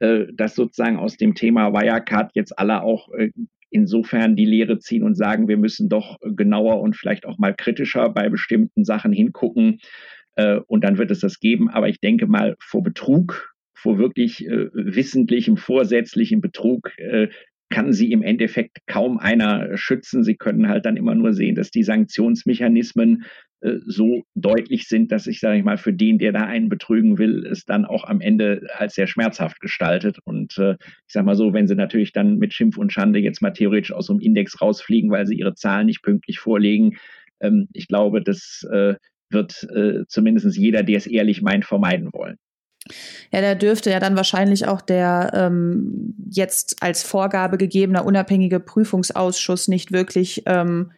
äh, 0.00 0.26
dass 0.32 0.54
sozusagen 0.54 0.96
aus 0.96 1.16
dem 1.16 1.34
Thema 1.34 1.72
Wirecard 1.72 2.32
jetzt 2.34 2.58
alle 2.58 2.82
auch 2.82 3.12
äh, 3.14 3.30
insofern 3.70 4.36
die 4.36 4.44
Lehre 4.44 4.78
ziehen 4.78 5.02
und 5.02 5.14
sagen, 5.14 5.48
wir 5.48 5.56
müssen 5.56 5.88
doch 5.88 6.18
genauer 6.22 6.80
und 6.80 6.96
vielleicht 6.96 7.26
auch 7.26 7.38
mal 7.38 7.54
kritischer 7.54 8.08
bei 8.10 8.28
bestimmten 8.28 8.84
Sachen 8.84 9.12
hingucken. 9.12 9.78
Äh, 10.36 10.60
und 10.66 10.84
dann 10.84 10.98
wird 10.98 11.10
es 11.10 11.20
das 11.20 11.40
geben. 11.40 11.70
Aber 11.70 11.88
ich 11.88 12.00
denke 12.00 12.26
mal, 12.26 12.56
vor 12.60 12.82
Betrug, 12.82 13.54
vor 13.74 13.98
wirklich 13.98 14.46
äh, 14.46 14.68
wissentlichem, 14.72 15.56
vorsätzlichem 15.56 16.40
Betrug 16.40 16.92
äh, 16.98 17.28
kann 17.70 17.92
sie 17.92 18.10
im 18.10 18.22
Endeffekt 18.22 18.78
kaum 18.86 19.18
einer 19.18 19.76
schützen. 19.76 20.24
Sie 20.24 20.36
können 20.36 20.68
halt 20.68 20.84
dann 20.86 20.96
immer 20.96 21.14
nur 21.14 21.32
sehen, 21.32 21.54
dass 21.54 21.70
die 21.70 21.84
Sanktionsmechanismen 21.84 23.24
so 23.86 24.22
deutlich 24.34 24.88
sind, 24.88 25.12
dass 25.12 25.26
ich, 25.26 25.40
sage 25.40 25.58
ich 25.58 25.64
mal, 25.64 25.76
für 25.76 25.92
den, 25.92 26.18
der 26.18 26.32
da 26.32 26.44
einen 26.44 26.68
betrügen 26.68 27.18
will, 27.18 27.46
es 27.46 27.66
dann 27.66 27.84
auch 27.84 28.04
am 28.04 28.20
Ende 28.20 28.66
als 28.76 28.94
sehr 28.94 29.06
schmerzhaft 29.06 29.60
gestaltet. 29.60 30.18
Und 30.24 30.56
äh, 30.58 30.76
ich 31.06 31.12
sage 31.12 31.26
mal 31.26 31.36
so, 31.36 31.52
wenn 31.52 31.68
sie 31.68 31.74
natürlich 31.74 32.12
dann 32.12 32.38
mit 32.38 32.54
Schimpf 32.54 32.78
und 32.78 32.92
Schande 32.92 33.18
jetzt 33.18 33.42
mal 33.42 33.50
theoretisch 33.50 33.92
aus 33.92 34.06
so 34.06 34.14
einem 34.14 34.20
Index 34.20 34.60
rausfliegen, 34.60 35.10
weil 35.10 35.26
sie 35.26 35.36
ihre 35.36 35.54
Zahlen 35.54 35.86
nicht 35.86 36.02
pünktlich 36.02 36.38
vorlegen, 36.38 36.96
ähm, 37.40 37.68
ich 37.72 37.88
glaube, 37.88 38.22
das 38.22 38.66
äh, 38.72 38.94
wird 39.30 39.62
äh, 39.74 40.06
zumindest 40.08 40.56
jeder, 40.56 40.82
der 40.82 40.96
es 40.96 41.06
ehrlich 41.06 41.42
meint, 41.42 41.64
vermeiden 41.64 42.12
wollen. 42.12 42.36
Ja, 43.30 43.40
da 43.42 43.54
dürfte 43.54 43.90
ja 43.90 44.00
dann 44.00 44.16
wahrscheinlich 44.16 44.66
auch 44.66 44.80
der 44.80 45.30
ähm, 45.34 46.14
jetzt 46.30 46.82
als 46.82 47.02
Vorgabe 47.02 47.58
gegebene 47.58 48.02
unabhängige 48.02 48.58
Prüfungsausschuss 48.58 49.68
nicht 49.68 49.92
wirklich 49.92 50.42
ähm, 50.46 50.92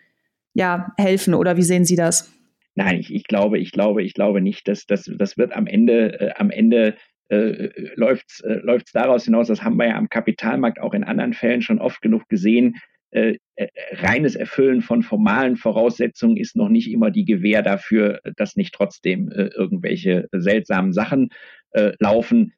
ja, 0.54 0.92
helfen. 0.97 1.35
Oder 1.35 1.57
wie 1.57 1.62
sehen 1.62 1.85
Sie 1.85 1.97
das? 1.97 2.31
Nein, 2.74 2.98
ich, 3.00 3.12
ich 3.12 3.24
glaube, 3.24 3.58
ich 3.58 3.72
glaube, 3.72 4.02
ich 4.02 4.14
glaube 4.14 4.40
nicht, 4.40 4.66
dass 4.68 4.86
das, 4.86 5.10
das 5.18 5.36
wird 5.36 5.52
am 5.52 5.66
Ende, 5.66 6.20
äh, 6.20 6.32
am 6.36 6.50
Ende 6.50 6.96
äh, 7.28 7.68
läuft 7.94 8.26
es 8.28 8.40
äh, 8.40 8.78
daraus 8.92 9.24
hinaus, 9.24 9.48
das 9.48 9.62
haben 9.62 9.76
wir 9.76 9.88
ja 9.88 9.96
am 9.96 10.08
Kapitalmarkt 10.08 10.80
auch 10.80 10.94
in 10.94 11.04
anderen 11.04 11.32
Fällen 11.32 11.62
schon 11.62 11.78
oft 11.78 12.00
genug 12.00 12.28
gesehen. 12.28 12.76
Äh, 13.10 13.36
äh, 13.56 13.68
reines 13.92 14.36
Erfüllen 14.36 14.80
von 14.80 15.02
formalen 15.02 15.56
Voraussetzungen 15.56 16.38
ist 16.38 16.56
noch 16.56 16.70
nicht 16.70 16.90
immer 16.90 17.10
die 17.10 17.26
Gewähr 17.26 17.62
dafür, 17.62 18.20
dass 18.36 18.56
nicht 18.56 18.74
trotzdem 18.74 19.30
äh, 19.30 19.48
irgendwelche 19.54 20.28
seltsamen 20.32 20.92
Sachen 20.92 21.28
äh, 21.72 21.92
laufen. 21.98 22.54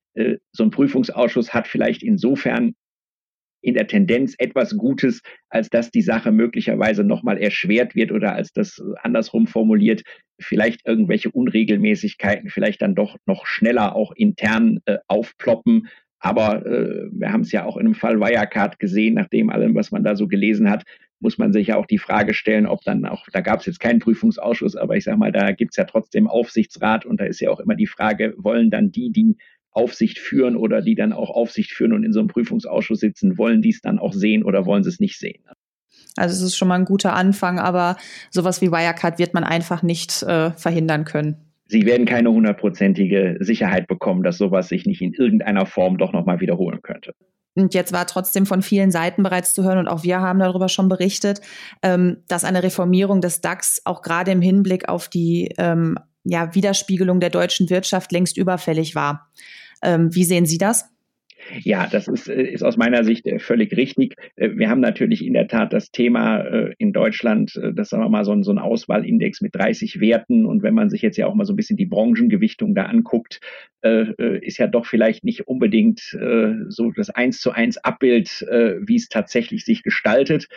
so 0.52 0.62
ein 0.62 0.70
Prüfungsausschuss 0.70 1.52
hat 1.52 1.66
vielleicht 1.66 2.04
insofern 2.04 2.74
in 3.64 3.74
der 3.74 3.86
Tendenz 3.86 4.34
etwas 4.38 4.76
Gutes, 4.76 5.22
als 5.48 5.70
dass 5.70 5.90
die 5.90 6.02
Sache 6.02 6.32
möglicherweise 6.32 7.02
nochmal 7.02 7.38
erschwert 7.38 7.94
wird 7.94 8.12
oder 8.12 8.34
als 8.34 8.52
das 8.52 8.82
andersrum 9.02 9.46
formuliert, 9.46 10.02
vielleicht 10.38 10.86
irgendwelche 10.86 11.30
Unregelmäßigkeiten 11.30 12.50
vielleicht 12.50 12.82
dann 12.82 12.94
doch 12.94 13.16
noch 13.26 13.46
schneller 13.46 13.96
auch 13.96 14.12
intern 14.12 14.80
äh, 14.84 14.98
aufploppen. 15.08 15.88
Aber 16.18 16.64
äh, 16.66 17.08
wir 17.12 17.32
haben 17.32 17.42
es 17.42 17.52
ja 17.52 17.64
auch 17.64 17.76
in 17.76 17.86
einem 17.86 17.94
Fall 17.94 18.20
Wirecard 18.20 18.78
gesehen, 18.78 19.14
nachdem 19.14 19.50
allem, 19.50 19.74
was 19.74 19.90
man 19.90 20.04
da 20.04 20.14
so 20.14 20.28
gelesen 20.28 20.70
hat, 20.70 20.84
muss 21.20 21.38
man 21.38 21.52
sich 21.52 21.68
ja 21.68 21.76
auch 21.76 21.86
die 21.86 21.98
Frage 21.98 22.34
stellen, 22.34 22.66
ob 22.66 22.82
dann 22.82 23.06
auch, 23.06 23.26
da 23.32 23.40
gab 23.40 23.60
es 23.60 23.66
jetzt 23.66 23.80
keinen 23.80 23.98
Prüfungsausschuss, 23.98 24.76
aber 24.76 24.96
ich 24.96 25.04
sage 25.04 25.16
mal, 25.16 25.32
da 25.32 25.52
gibt 25.52 25.72
es 25.72 25.76
ja 25.76 25.84
trotzdem 25.84 26.26
Aufsichtsrat 26.26 27.06
und 27.06 27.18
da 27.18 27.24
ist 27.24 27.40
ja 27.40 27.50
auch 27.50 27.60
immer 27.60 27.76
die 27.76 27.86
Frage, 27.86 28.34
wollen 28.36 28.70
dann 28.70 28.90
die, 28.90 29.10
die 29.10 29.36
Aufsicht 29.74 30.18
führen 30.18 30.56
oder 30.56 30.80
die 30.80 30.94
dann 30.94 31.12
auch 31.12 31.30
Aufsicht 31.30 31.72
führen 31.72 31.92
und 31.92 32.04
in 32.04 32.12
so 32.12 32.20
einem 32.20 32.28
Prüfungsausschuss 32.28 33.00
sitzen, 33.00 33.36
wollen 33.36 33.60
die 33.60 33.70
es 33.70 33.80
dann 33.80 33.98
auch 33.98 34.12
sehen 34.12 34.44
oder 34.44 34.64
wollen 34.64 34.82
sie 34.82 34.88
es 34.88 35.00
nicht 35.00 35.18
sehen? 35.18 35.44
Also 36.16 36.34
es 36.34 36.42
ist 36.42 36.56
schon 36.56 36.68
mal 36.68 36.76
ein 36.76 36.84
guter 36.84 37.14
Anfang, 37.14 37.58
aber 37.58 37.96
sowas 38.30 38.62
wie 38.62 38.70
Wirecard 38.70 39.18
wird 39.18 39.34
man 39.34 39.44
einfach 39.44 39.82
nicht 39.82 40.22
äh, 40.22 40.52
verhindern 40.52 41.04
können. 41.04 41.36
Sie 41.66 41.86
werden 41.86 42.06
keine 42.06 42.30
hundertprozentige 42.30 43.38
Sicherheit 43.40 43.88
bekommen, 43.88 44.22
dass 44.22 44.38
sowas 44.38 44.68
sich 44.68 44.86
nicht 44.86 45.02
in 45.02 45.12
irgendeiner 45.12 45.66
Form 45.66 45.98
doch 45.98 46.12
nochmal 46.12 46.40
wiederholen 46.40 46.80
könnte. 46.82 47.14
Und 47.56 47.72
jetzt 47.74 47.92
war 47.92 48.06
trotzdem 48.06 48.46
von 48.46 48.62
vielen 48.62 48.90
Seiten 48.90 49.22
bereits 49.22 49.54
zu 49.54 49.62
hören 49.62 49.78
und 49.78 49.88
auch 49.88 50.02
wir 50.02 50.20
haben 50.20 50.40
darüber 50.40 50.68
schon 50.68 50.88
berichtet, 50.88 51.40
ähm, 51.82 52.18
dass 52.28 52.44
eine 52.44 52.62
Reformierung 52.62 53.20
des 53.20 53.40
DAX 53.40 53.82
auch 53.84 54.02
gerade 54.02 54.32
im 54.32 54.42
Hinblick 54.42 54.88
auf 54.88 55.08
die 55.08 55.54
ähm, 55.56 55.96
ja, 56.24 56.54
Widerspiegelung 56.54 57.20
der 57.20 57.30
deutschen 57.30 57.70
Wirtschaft 57.70 58.10
längst 58.12 58.36
überfällig 58.36 58.94
war. 58.94 59.30
Ähm, 59.84 60.14
wie 60.14 60.24
sehen 60.24 60.46
Sie 60.46 60.58
das? 60.58 60.90
Ja, 61.62 61.86
das 61.86 62.08
ist, 62.08 62.28
äh, 62.28 62.42
ist 62.42 62.62
aus 62.62 62.76
meiner 62.76 63.04
Sicht 63.04 63.26
äh, 63.26 63.38
völlig 63.38 63.76
richtig. 63.76 64.16
Äh, 64.36 64.50
wir 64.54 64.70
haben 64.70 64.80
natürlich 64.80 65.24
in 65.24 65.34
der 65.34 65.48
Tat 65.48 65.72
das 65.72 65.90
Thema 65.90 66.44
in 66.78 66.92
Deutschland, 66.92 67.60
das 67.74 67.90
sagen 67.90 68.02
wir 68.02 68.08
mal 68.08 68.24
so 68.24 68.32
ein, 68.32 68.42
so 68.42 68.50
ein 68.50 68.58
Auswahlindex 68.58 69.40
mit 69.40 69.54
30 69.54 70.00
Werten. 70.00 70.46
Und 70.46 70.62
wenn 70.62 70.74
man 70.74 70.90
sich 70.90 71.02
jetzt 71.02 71.16
ja 71.16 71.26
auch 71.26 71.34
mal 71.34 71.44
so 71.44 71.52
ein 71.52 71.56
bisschen 71.56 71.76
die 71.76 71.86
Branchengewichtung 71.86 72.74
da 72.74 72.84
anguckt, 72.84 73.40
ist 73.82 74.58
ja 74.58 74.66
doch 74.66 74.86
vielleicht 74.86 75.24
nicht 75.24 75.46
unbedingt 75.46 76.00
so 76.68 76.90
das 76.92 77.10
eins 77.10 77.40
zu 77.40 77.50
eins 77.50 77.78
Abbild, 77.78 78.46
wie 78.50 78.96
es 78.96 79.08
tatsächlich 79.08 79.64
sich 79.64 79.82
gestaltet. 79.82 80.48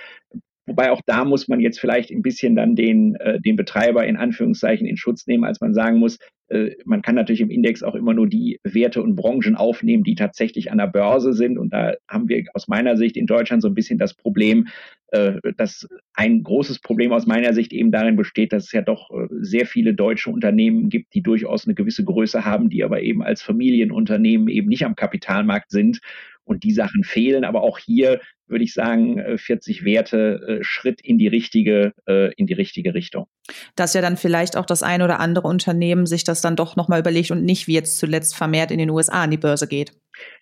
Wobei 0.67 0.91
auch 0.91 1.01
da 1.05 1.25
muss 1.25 1.47
man 1.47 1.59
jetzt 1.59 1.79
vielleicht 1.79 2.11
ein 2.11 2.21
bisschen 2.21 2.55
dann 2.55 2.75
den, 2.75 3.15
äh, 3.15 3.39
den 3.39 3.55
Betreiber 3.55 4.05
in 4.05 4.17
Anführungszeichen 4.17 4.85
in 4.85 4.97
Schutz 4.97 5.25
nehmen, 5.25 5.45
als 5.45 5.61
man 5.61 5.73
sagen 5.73 5.97
muss, 5.97 6.19
äh, 6.49 6.75
man 6.85 7.01
kann 7.01 7.15
natürlich 7.15 7.41
im 7.41 7.49
Index 7.49 7.83
auch 7.83 7.95
immer 7.95 8.13
nur 8.13 8.27
die 8.27 8.59
Werte 8.63 9.01
und 9.01 9.15
Branchen 9.15 9.55
aufnehmen, 9.55 10.03
die 10.03 10.15
tatsächlich 10.15 10.71
an 10.71 10.77
der 10.77 10.87
Börse 10.87 11.33
sind. 11.33 11.57
Und 11.57 11.73
da 11.73 11.93
haben 12.07 12.29
wir 12.29 12.43
aus 12.53 12.67
meiner 12.67 12.95
Sicht 12.97 13.17
in 13.17 13.25
Deutschland 13.25 13.61
so 13.61 13.67
ein 13.67 13.73
bisschen 13.73 13.97
das 13.97 14.13
Problem, 14.13 14.67
äh, 15.11 15.33
dass 15.57 15.87
ein 16.13 16.43
großes 16.43 16.79
Problem 16.79 17.11
aus 17.11 17.25
meiner 17.25 17.53
Sicht 17.53 17.73
eben 17.73 17.91
darin 17.91 18.15
besteht, 18.15 18.53
dass 18.53 18.65
es 18.65 18.71
ja 18.71 18.81
doch 18.81 19.09
äh, 19.11 19.27
sehr 19.39 19.65
viele 19.65 19.93
deutsche 19.93 20.29
Unternehmen 20.29 20.89
gibt, 20.89 21.13
die 21.13 21.21
durchaus 21.21 21.65
eine 21.65 21.75
gewisse 21.75 22.03
Größe 22.03 22.45
haben, 22.45 22.69
die 22.69 22.83
aber 22.83 23.01
eben 23.01 23.23
als 23.23 23.41
Familienunternehmen 23.41 24.47
eben 24.47 24.69
nicht 24.69 24.85
am 24.85 24.95
Kapitalmarkt 24.95 25.71
sind 25.71 25.99
und 26.43 26.63
die 26.63 26.71
Sachen 26.71 27.03
fehlen. 27.03 27.43
Aber 27.43 27.61
auch 27.61 27.77
hier 27.77 28.21
würde 28.47 28.63
ich 28.63 28.73
sagen, 28.73 29.37
40 29.37 29.81
äh, 29.81 29.85
Werte 29.85 30.59
äh, 30.59 30.63
Schritt 30.63 31.01
in 31.01 31.17
die 31.17 31.27
richtige, 31.27 31.93
äh, 32.07 32.33
in 32.35 32.47
die 32.47 32.53
richtige 32.53 32.93
Richtung. 32.93 33.27
Dass 33.75 33.93
ja 33.93 34.01
dann 34.01 34.17
vielleicht 34.17 34.57
auch 34.57 34.65
das 34.65 34.83
ein 34.83 35.01
oder 35.01 35.19
andere 35.19 35.47
Unternehmen 35.47 36.05
sich 36.05 36.23
das 36.23 36.41
dann 36.41 36.55
doch 36.55 36.75
nochmal 36.75 36.99
überlegt 36.99 37.31
und 37.31 37.43
nicht 37.43 37.67
wie 37.67 37.73
jetzt 37.73 37.97
zuletzt 37.97 38.35
vermehrt 38.35 38.71
in 38.71 38.77
den 38.77 38.89
USA 38.89 39.23
an 39.23 39.31
die 39.31 39.37
Börse 39.37 39.67
geht. 39.67 39.93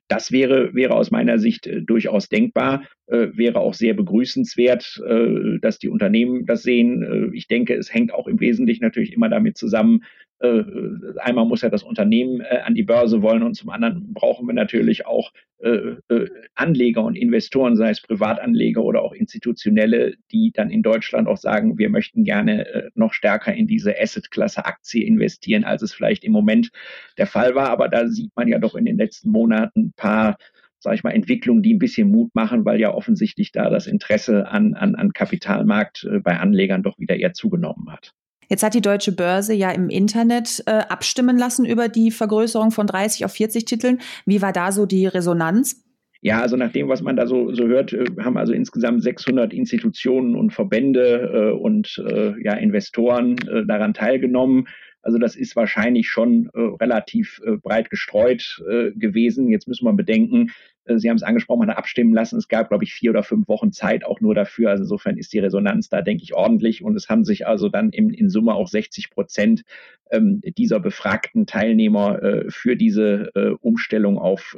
Das 0.07 0.31
wäre, 0.31 0.73
wäre 0.75 0.93
aus 0.93 1.09
meiner 1.09 1.39
Sicht 1.39 1.67
durchaus 1.81 2.29
denkbar, 2.29 2.83
äh, 3.07 3.27
wäre 3.33 3.59
auch 3.59 3.73
sehr 3.73 3.93
begrüßenswert, 3.93 5.01
äh, 5.07 5.59
dass 5.59 5.79
die 5.79 5.89
Unternehmen 5.89 6.45
das 6.45 6.63
sehen. 6.63 7.31
ich 7.33 7.47
denke, 7.47 7.75
es 7.75 7.93
hängt 7.93 8.13
auch 8.13 8.27
im 8.27 8.39
Wesentlichen 8.39 8.83
natürlich 8.83 9.13
immer 9.13 9.29
damit 9.29 9.57
zusammen, 9.57 10.03
äh, 10.39 10.63
einmal 11.19 11.45
muss 11.45 11.61
ja 11.61 11.69
das 11.69 11.83
Unternehmen 11.83 12.41
äh, 12.41 12.59
an 12.63 12.75
die 12.75 12.83
Börse 12.83 13.21
wollen 13.21 13.41
und 13.41 13.55
zum 13.55 13.69
anderen 13.69 14.13
brauchen 14.13 14.45
wir 14.47 14.53
natürlich 14.53 15.05
auch 15.05 15.31
äh, 15.59 15.95
Anleger 16.55 17.03
und 17.03 17.15
Investoren, 17.15 17.77
sei 17.77 17.89
es 17.91 18.01
Privatanleger 18.01 18.83
oder 18.83 19.01
auch 19.01 19.13
institutionelle, 19.13 20.15
die 20.31 20.51
dann 20.53 20.69
in 20.69 20.83
Deutschland 20.83 21.29
auch 21.29 21.37
sagen, 21.37 21.77
wir 21.77 21.89
möchten 21.89 22.25
gerne 22.25 22.91
noch 22.95 23.13
stärker 23.13 23.53
in 23.53 23.65
diese 23.65 23.97
Asset-Klasse 23.97 24.65
Aktie 24.65 25.05
investieren, 25.05 25.63
als 25.63 25.81
es 25.81 25.93
vielleicht 25.93 26.25
im 26.25 26.33
Moment 26.33 26.69
der 27.17 27.27
Fall 27.27 27.55
war. 27.55 27.69
Aber 27.69 27.87
da 27.87 28.07
sieht 28.07 28.35
man 28.35 28.49
ja 28.49 28.59
doch 28.59 28.75
in 28.75 28.85
den 28.85 28.97
letzten 28.97 29.29
Monaten 29.29 29.87
ein 29.87 29.93
paar 29.95 30.37
sage 30.85 30.95
ich 30.95 31.03
mal, 31.03 31.11
Entwicklungen, 31.11 31.61
die 31.61 31.73
ein 31.73 31.79
bisschen 31.79 32.09
Mut 32.09 32.33
machen, 32.33 32.63
weil 32.63 32.79
ja 32.79 32.93
offensichtlich 32.93 33.51
da 33.51 33.69
das 33.69 33.85
Interesse 33.85 34.47
an, 34.47 34.73
an, 34.73 34.95
an 34.95 35.11
Kapitalmarkt 35.11 36.07
bei 36.23 36.39
Anlegern 36.39 36.81
doch 36.83 36.97
wieder 36.97 37.17
eher 37.17 37.33
zugenommen 37.33 37.91
hat. 37.91 38.13
Jetzt 38.47 38.63
hat 38.63 38.73
die 38.73 38.81
Deutsche 38.81 39.11
Börse 39.11 39.53
ja 39.53 39.71
im 39.71 39.89
Internet 39.89 40.63
äh, 40.67 40.71
abstimmen 40.71 41.37
lassen 41.37 41.65
über 41.65 41.89
die 41.89 42.11
Vergrößerung 42.11 42.71
von 42.71 42.87
30 42.87 43.25
auf 43.25 43.31
40 43.33 43.65
Titeln. 43.65 43.99
Wie 44.25 44.41
war 44.41 44.53
da 44.53 44.71
so 44.71 44.85
die 44.85 45.07
Resonanz? 45.07 45.84
Ja, 46.25 46.41
also 46.41 46.57
nach 46.57 46.71
dem, 46.71 46.89
was 46.89 47.03
man 47.03 47.15
da 47.15 47.27
so, 47.27 47.53
so 47.53 47.67
hört, 47.67 47.93
äh, 47.93 48.03
haben 48.19 48.35
also 48.35 48.51
insgesamt 48.51 49.03
600 49.03 49.53
Institutionen 49.53 50.35
und 50.35 50.53
Verbände 50.53 51.51
äh, 51.51 51.51
und 51.51 52.03
äh, 52.03 52.33
ja, 52.43 52.55
Investoren 52.55 53.37
äh, 53.47 53.63
daran 53.63 53.93
teilgenommen. 53.93 54.67
Also 55.03 55.19
das 55.19 55.35
ist 55.35 55.55
wahrscheinlich 55.55 56.07
schon 56.07 56.49
äh, 56.55 56.61
relativ 56.81 57.39
äh, 57.45 57.57
breit 57.57 57.91
gestreut 57.91 58.59
gewesen. 58.95 59.49
Jetzt 59.49 59.67
müssen 59.67 59.85
wir 59.85 59.93
bedenken, 59.93 60.49
Sie 60.87 61.09
haben 61.09 61.17
es 61.17 61.23
angesprochen, 61.23 61.59
man 61.59 61.69
hat 61.69 61.79
abstimmen 61.79 62.13
lassen. 62.13 62.37
Es 62.37 62.47
gab, 62.47 62.69
glaube 62.69 62.83
ich, 62.83 62.93
vier 62.93 63.09
oder 63.09 63.23
fünf 63.23 63.47
Wochen 63.47 63.71
Zeit 63.71 64.05
auch 64.05 64.21
nur 64.21 64.35
dafür. 64.35 64.69
Also 64.69 64.83
insofern 64.83 65.17
ist 65.17 65.33
die 65.33 65.39
Resonanz 65.39 65.89
da, 65.89 66.03
denke 66.03 66.23
ich, 66.23 66.35
ordentlich. 66.35 66.83
Und 66.83 66.95
es 66.95 67.09
haben 67.09 67.25
sich 67.25 67.47
also 67.47 67.69
dann 67.69 67.89
in, 67.89 68.11
in 68.11 68.29
Summe 68.29 68.53
auch 68.53 68.67
60 68.67 69.09
Prozent 69.09 69.63
ähm, 70.11 70.41
dieser 70.43 70.79
befragten 70.79 71.47
Teilnehmer 71.47 72.43
für 72.49 72.75
diese 72.75 73.57
Umstellung 73.61 74.19
auf 74.19 74.55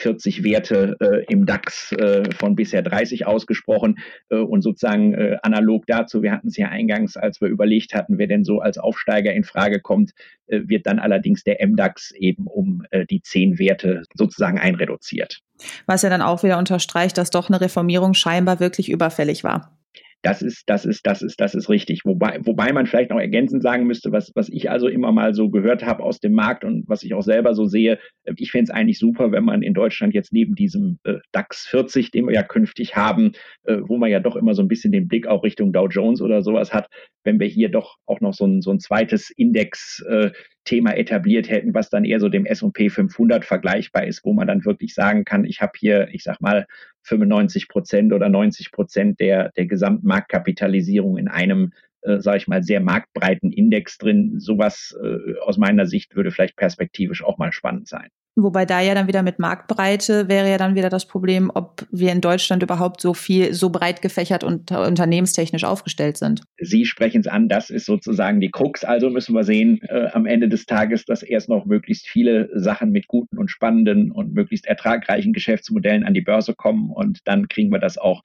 40 0.00 0.44
Werte 0.44 0.96
äh, 1.00 1.24
im 1.28 1.46
DAX 1.46 1.92
äh, 1.92 2.24
von 2.34 2.56
bisher 2.56 2.82
30 2.82 3.26
ausgesprochen. 3.26 3.98
Äh, 4.30 4.36
und 4.36 4.62
sozusagen 4.62 5.14
äh, 5.14 5.36
analog 5.42 5.86
dazu, 5.86 6.22
wir 6.22 6.32
hatten 6.32 6.48
es 6.48 6.56
ja 6.56 6.68
eingangs, 6.68 7.16
als 7.16 7.40
wir 7.40 7.48
überlegt 7.48 7.94
hatten, 7.94 8.18
wer 8.18 8.26
denn 8.26 8.44
so 8.44 8.60
als 8.60 8.78
Aufsteiger 8.78 9.32
in 9.32 9.44
Frage 9.44 9.80
kommt, 9.80 10.12
äh, 10.46 10.60
wird 10.64 10.86
dann 10.86 10.98
allerdings 10.98 11.44
der 11.44 11.66
MDAX 11.66 12.12
eben 12.12 12.46
um 12.46 12.84
äh, 12.90 13.06
die 13.06 13.22
10 13.22 13.58
Werte 13.58 14.02
sozusagen 14.14 14.58
einreduziert. 14.58 15.40
Was 15.86 16.02
ja 16.02 16.10
dann 16.10 16.22
auch 16.22 16.42
wieder 16.42 16.58
unterstreicht, 16.58 17.18
dass 17.18 17.30
doch 17.30 17.48
eine 17.48 17.60
Reformierung 17.60 18.14
scheinbar 18.14 18.60
wirklich 18.60 18.90
überfällig 18.90 19.44
war. 19.44 19.79
Das 20.22 20.42
ist, 20.42 20.64
das 20.66 20.84
ist, 20.84 21.06
das 21.06 21.22
ist, 21.22 21.40
das 21.40 21.54
ist 21.54 21.68
richtig. 21.70 22.04
Wobei, 22.04 22.38
wobei 22.42 22.72
man 22.72 22.86
vielleicht 22.86 23.10
noch 23.10 23.18
ergänzend 23.18 23.62
sagen 23.62 23.86
müsste, 23.86 24.12
was, 24.12 24.32
was 24.34 24.48
ich 24.50 24.70
also 24.70 24.86
immer 24.88 25.12
mal 25.12 25.34
so 25.34 25.48
gehört 25.48 25.84
habe 25.84 26.02
aus 26.02 26.20
dem 26.20 26.32
Markt 26.32 26.62
und 26.62 26.86
was 26.88 27.02
ich 27.02 27.14
auch 27.14 27.22
selber 27.22 27.54
so 27.54 27.64
sehe, 27.64 27.98
äh, 28.24 28.34
ich 28.36 28.50
fände 28.50 28.64
es 28.64 28.70
eigentlich 28.70 28.98
super, 28.98 29.32
wenn 29.32 29.44
man 29.44 29.62
in 29.62 29.72
Deutschland 29.72 30.12
jetzt 30.12 30.32
neben 30.32 30.54
diesem 30.54 30.98
äh, 31.04 31.14
DAX 31.32 31.66
40, 31.66 32.10
den 32.10 32.26
wir 32.26 32.34
ja 32.34 32.42
künftig 32.42 32.96
haben, 32.96 33.32
äh, 33.64 33.78
wo 33.80 33.96
man 33.96 34.10
ja 34.10 34.20
doch 34.20 34.36
immer 34.36 34.54
so 34.54 34.62
ein 34.62 34.68
bisschen 34.68 34.92
den 34.92 35.08
Blick 35.08 35.26
auch 35.26 35.42
Richtung 35.42 35.72
Dow 35.72 35.88
Jones 35.88 36.20
oder 36.20 36.42
sowas 36.42 36.72
hat, 36.74 36.88
wenn 37.24 37.40
wir 37.40 37.46
hier 37.46 37.70
doch 37.70 37.96
auch 38.06 38.20
noch 38.20 38.34
so 38.34 38.46
ein, 38.46 38.60
so 38.60 38.70
ein 38.70 38.80
zweites 38.80 39.30
Index 39.30 40.04
äh, 40.08 40.30
Thema 40.64 40.96
etabliert 40.96 41.48
hätten, 41.48 41.74
was 41.74 41.88
dann 41.88 42.04
eher 42.04 42.20
so 42.20 42.28
dem 42.28 42.44
S&P 42.44 42.90
500 42.90 43.44
vergleichbar 43.44 44.06
ist, 44.06 44.24
wo 44.24 44.32
man 44.32 44.46
dann 44.46 44.64
wirklich 44.64 44.94
sagen 44.94 45.24
kann, 45.24 45.44
ich 45.44 45.60
habe 45.62 45.72
hier, 45.76 46.08
ich 46.12 46.22
sag 46.22 46.40
mal, 46.40 46.66
95 47.02 47.68
Prozent 47.68 48.12
oder 48.12 48.28
90 48.28 48.72
Prozent 48.72 49.20
der, 49.20 49.50
der 49.56 49.66
Gesamtmarktkapitalisierung 49.66 51.16
in 51.16 51.28
einem, 51.28 51.72
äh, 52.02 52.20
sage 52.20 52.38
ich 52.38 52.48
mal, 52.48 52.62
sehr 52.62 52.80
marktbreiten 52.80 53.52
Index 53.52 53.98
drin. 53.98 54.38
Sowas 54.38 54.96
äh, 55.02 55.38
aus 55.40 55.58
meiner 55.58 55.86
Sicht 55.86 56.14
würde 56.16 56.30
vielleicht 56.30 56.56
perspektivisch 56.56 57.24
auch 57.24 57.38
mal 57.38 57.52
spannend 57.52 57.88
sein. 57.88 58.08
Wobei 58.42 58.66
da 58.66 58.80
ja 58.80 58.94
dann 58.94 59.06
wieder 59.06 59.22
mit 59.22 59.38
Marktbreite 59.38 60.28
wäre 60.28 60.50
ja 60.50 60.58
dann 60.58 60.74
wieder 60.74 60.88
das 60.88 61.06
Problem, 61.06 61.50
ob 61.54 61.86
wir 61.90 62.12
in 62.12 62.20
Deutschland 62.20 62.62
überhaupt 62.62 63.00
so 63.00 63.14
viel, 63.14 63.54
so 63.54 63.70
breit 63.70 64.02
gefächert 64.02 64.44
und 64.44 64.70
unternehmenstechnisch 64.70 65.64
aufgestellt 65.64 66.16
sind. 66.16 66.42
Sie 66.58 66.84
sprechen 66.84 67.20
es 67.20 67.26
an, 67.26 67.48
das 67.48 67.70
ist 67.70 67.86
sozusagen 67.86 68.40
die 68.40 68.50
Krux. 68.50 68.84
Also 68.84 69.10
müssen 69.10 69.34
wir 69.34 69.44
sehen 69.44 69.80
äh, 69.82 70.08
am 70.12 70.26
Ende 70.26 70.48
des 70.48 70.66
Tages, 70.66 71.04
dass 71.04 71.22
erst 71.22 71.48
noch 71.48 71.64
möglichst 71.64 72.08
viele 72.08 72.50
Sachen 72.54 72.90
mit 72.90 73.06
guten 73.08 73.38
und 73.38 73.50
spannenden 73.50 74.10
und 74.10 74.34
möglichst 74.34 74.66
ertragreichen 74.66 75.32
Geschäftsmodellen 75.32 76.04
an 76.04 76.14
die 76.14 76.20
Börse 76.20 76.54
kommen 76.54 76.90
und 76.90 77.20
dann 77.24 77.48
kriegen 77.48 77.70
wir 77.70 77.78
das 77.78 77.98
auch 77.98 78.22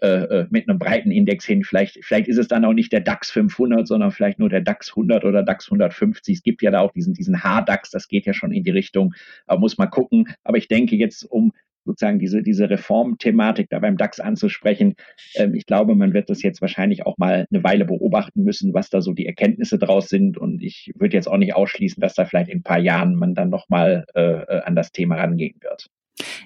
äh, 0.00 0.06
äh 0.06 0.46
mit 0.50 0.68
einem 0.68 0.78
breiten 0.78 1.10
Index 1.10 1.44
hin. 1.44 1.64
Vielleicht, 1.64 2.04
vielleicht 2.04 2.28
ist 2.28 2.38
es 2.38 2.48
dann 2.48 2.64
auch 2.64 2.72
nicht 2.72 2.92
der 2.92 3.00
DAX 3.00 3.30
500, 3.30 3.86
sondern 3.86 4.10
vielleicht 4.10 4.38
nur 4.38 4.48
der 4.48 4.60
DAX 4.60 4.90
100 4.90 5.24
oder 5.24 5.42
DAX 5.42 5.66
150. 5.66 6.36
Es 6.36 6.42
gibt 6.42 6.62
ja 6.62 6.70
da 6.70 6.80
auch 6.80 6.92
diesen, 6.92 7.14
diesen 7.14 7.42
H-DAX, 7.42 7.90
das 7.90 8.08
geht 8.08 8.26
ja 8.26 8.34
schon 8.34 8.52
in 8.52 8.64
die 8.64 8.70
Richtung 8.70 9.14
aber 9.52 9.60
muss 9.60 9.78
man 9.78 9.90
gucken. 9.90 10.28
Aber 10.42 10.58
ich 10.58 10.68
denke 10.68 10.96
jetzt, 10.96 11.24
um 11.24 11.52
sozusagen 11.84 12.18
diese, 12.18 12.42
diese 12.42 12.70
Reformthematik 12.70 13.68
da 13.70 13.78
beim 13.78 13.96
DAX 13.96 14.20
anzusprechen. 14.20 14.94
Ähm, 15.34 15.54
ich 15.54 15.66
glaube, 15.66 15.94
man 15.94 16.12
wird 16.14 16.30
das 16.30 16.42
jetzt 16.42 16.60
wahrscheinlich 16.60 17.06
auch 17.06 17.18
mal 17.18 17.46
eine 17.50 17.64
Weile 17.64 17.84
beobachten 17.84 18.44
müssen, 18.44 18.74
was 18.74 18.90
da 18.90 19.00
so 19.00 19.12
die 19.12 19.26
Erkenntnisse 19.26 19.78
draus 19.78 20.08
sind. 20.08 20.38
Und 20.38 20.62
ich 20.62 20.92
würde 20.96 21.16
jetzt 21.16 21.28
auch 21.28 21.38
nicht 21.38 21.54
ausschließen, 21.54 22.00
dass 22.00 22.14
da 22.14 22.24
vielleicht 22.24 22.50
in 22.50 22.58
ein 22.58 22.62
paar 22.62 22.78
Jahren 22.78 23.14
man 23.16 23.34
dann 23.34 23.50
nochmal 23.50 24.04
äh, 24.14 24.20
äh, 24.20 24.62
an 24.62 24.76
das 24.76 24.92
Thema 24.92 25.16
rangehen 25.16 25.56
wird. 25.60 25.88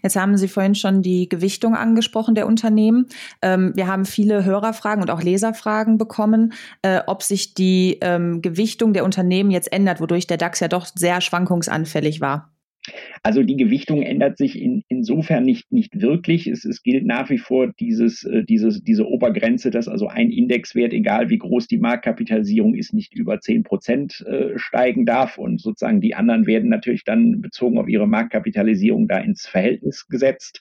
Jetzt 0.03 0.17
haben 0.17 0.37
Sie 0.37 0.49
vorhin 0.49 0.75
schon 0.75 1.03
die 1.03 1.29
Gewichtung 1.29 1.75
angesprochen 1.75 2.35
der 2.35 2.47
Unternehmen. 2.47 3.07
Ähm, 3.43 3.73
wir 3.75 3.89
haben 3.89 4.05
viele 4.05 4.45
Hörerfragen 4.45 5.03
und 5.03 5.11
auch 5.11 5.23
Leserfragen 5.23 5.99
bekommen, 5.99 6.53
äh, 6.83 7.01
ob 7.07 7.23
sich 7.23 7.55
die 7.55 7.99
ähm, 8.01 8.43
Gewichtung 8.43 8.93
der 8.93 9.05
Unternehmen 9.05 9.51
jetzt 9.51 9.73
ändert, 9.73 10.01
wodurch 10.01 10.27
der 10.27 10.37
DAX 10.37 10.61
ja 10.61 10.69
doch 10.69 10.87
sehr 10.87 11.21
schwankungsanfällig 11.21 12.21
war. 12.21 12.56
Also 13.23 13.43
die 13.43 13.57
Gewichtung 13.57 14.03
ändert 14.03 14.39
sich 14.39 14.61
in, 14.61 14.85
insofern 14.89 15.45
nicht, 15.45 15.73
nicht 15.73 16.01
wirklich. 16.01 16.47
Es, 16.47 16.65
es 16.65 16.83
gilt 16.83 17.05
nach 17.07 17.31
wie 17.31 17.39
vor 17.39 17.73
dieses, 17.79 18.25
äh, 18.25 18.45
dieses, 18.45 18.83
diese 18.83 19.07
Obergrenze, 19.07 19.71
dass 19.71 19.89
also 19.89 20.09
ein 20.09 20.31
Indexwert, 20.31 20.93
egal 20.93 21.31
wie 21.31 21.39
groß 21.39 21.67
die 21.67 21.79
Marktkapitalisierung 21.79 22.75
ist, 22.75 22.93
nicht 22.93 23.15
über 23.15 23.41
10 23.41 23.63
Prozent 23.63 24.25
äh, 24.27 24.59
steigen 24.59 25.07
darf. 25.07 25.39
Und 25.39 25.61
sozusagen 25.61 26.01
die 26.01 26.15
anderen 26.15 26.47
werden 26.47 26.71
natürlich 26.71 27.05
dann 27.05 27.41
bezogen 27.41 27.79
auf 27.79 27.89
ihre 27.89 28.07
Marktkapitalisierung 28.07 29.09
da 29.09 29.19
ins 29.19 29.47
Verhältnis 29.47 30.07
gesetzt. 30.09 30.61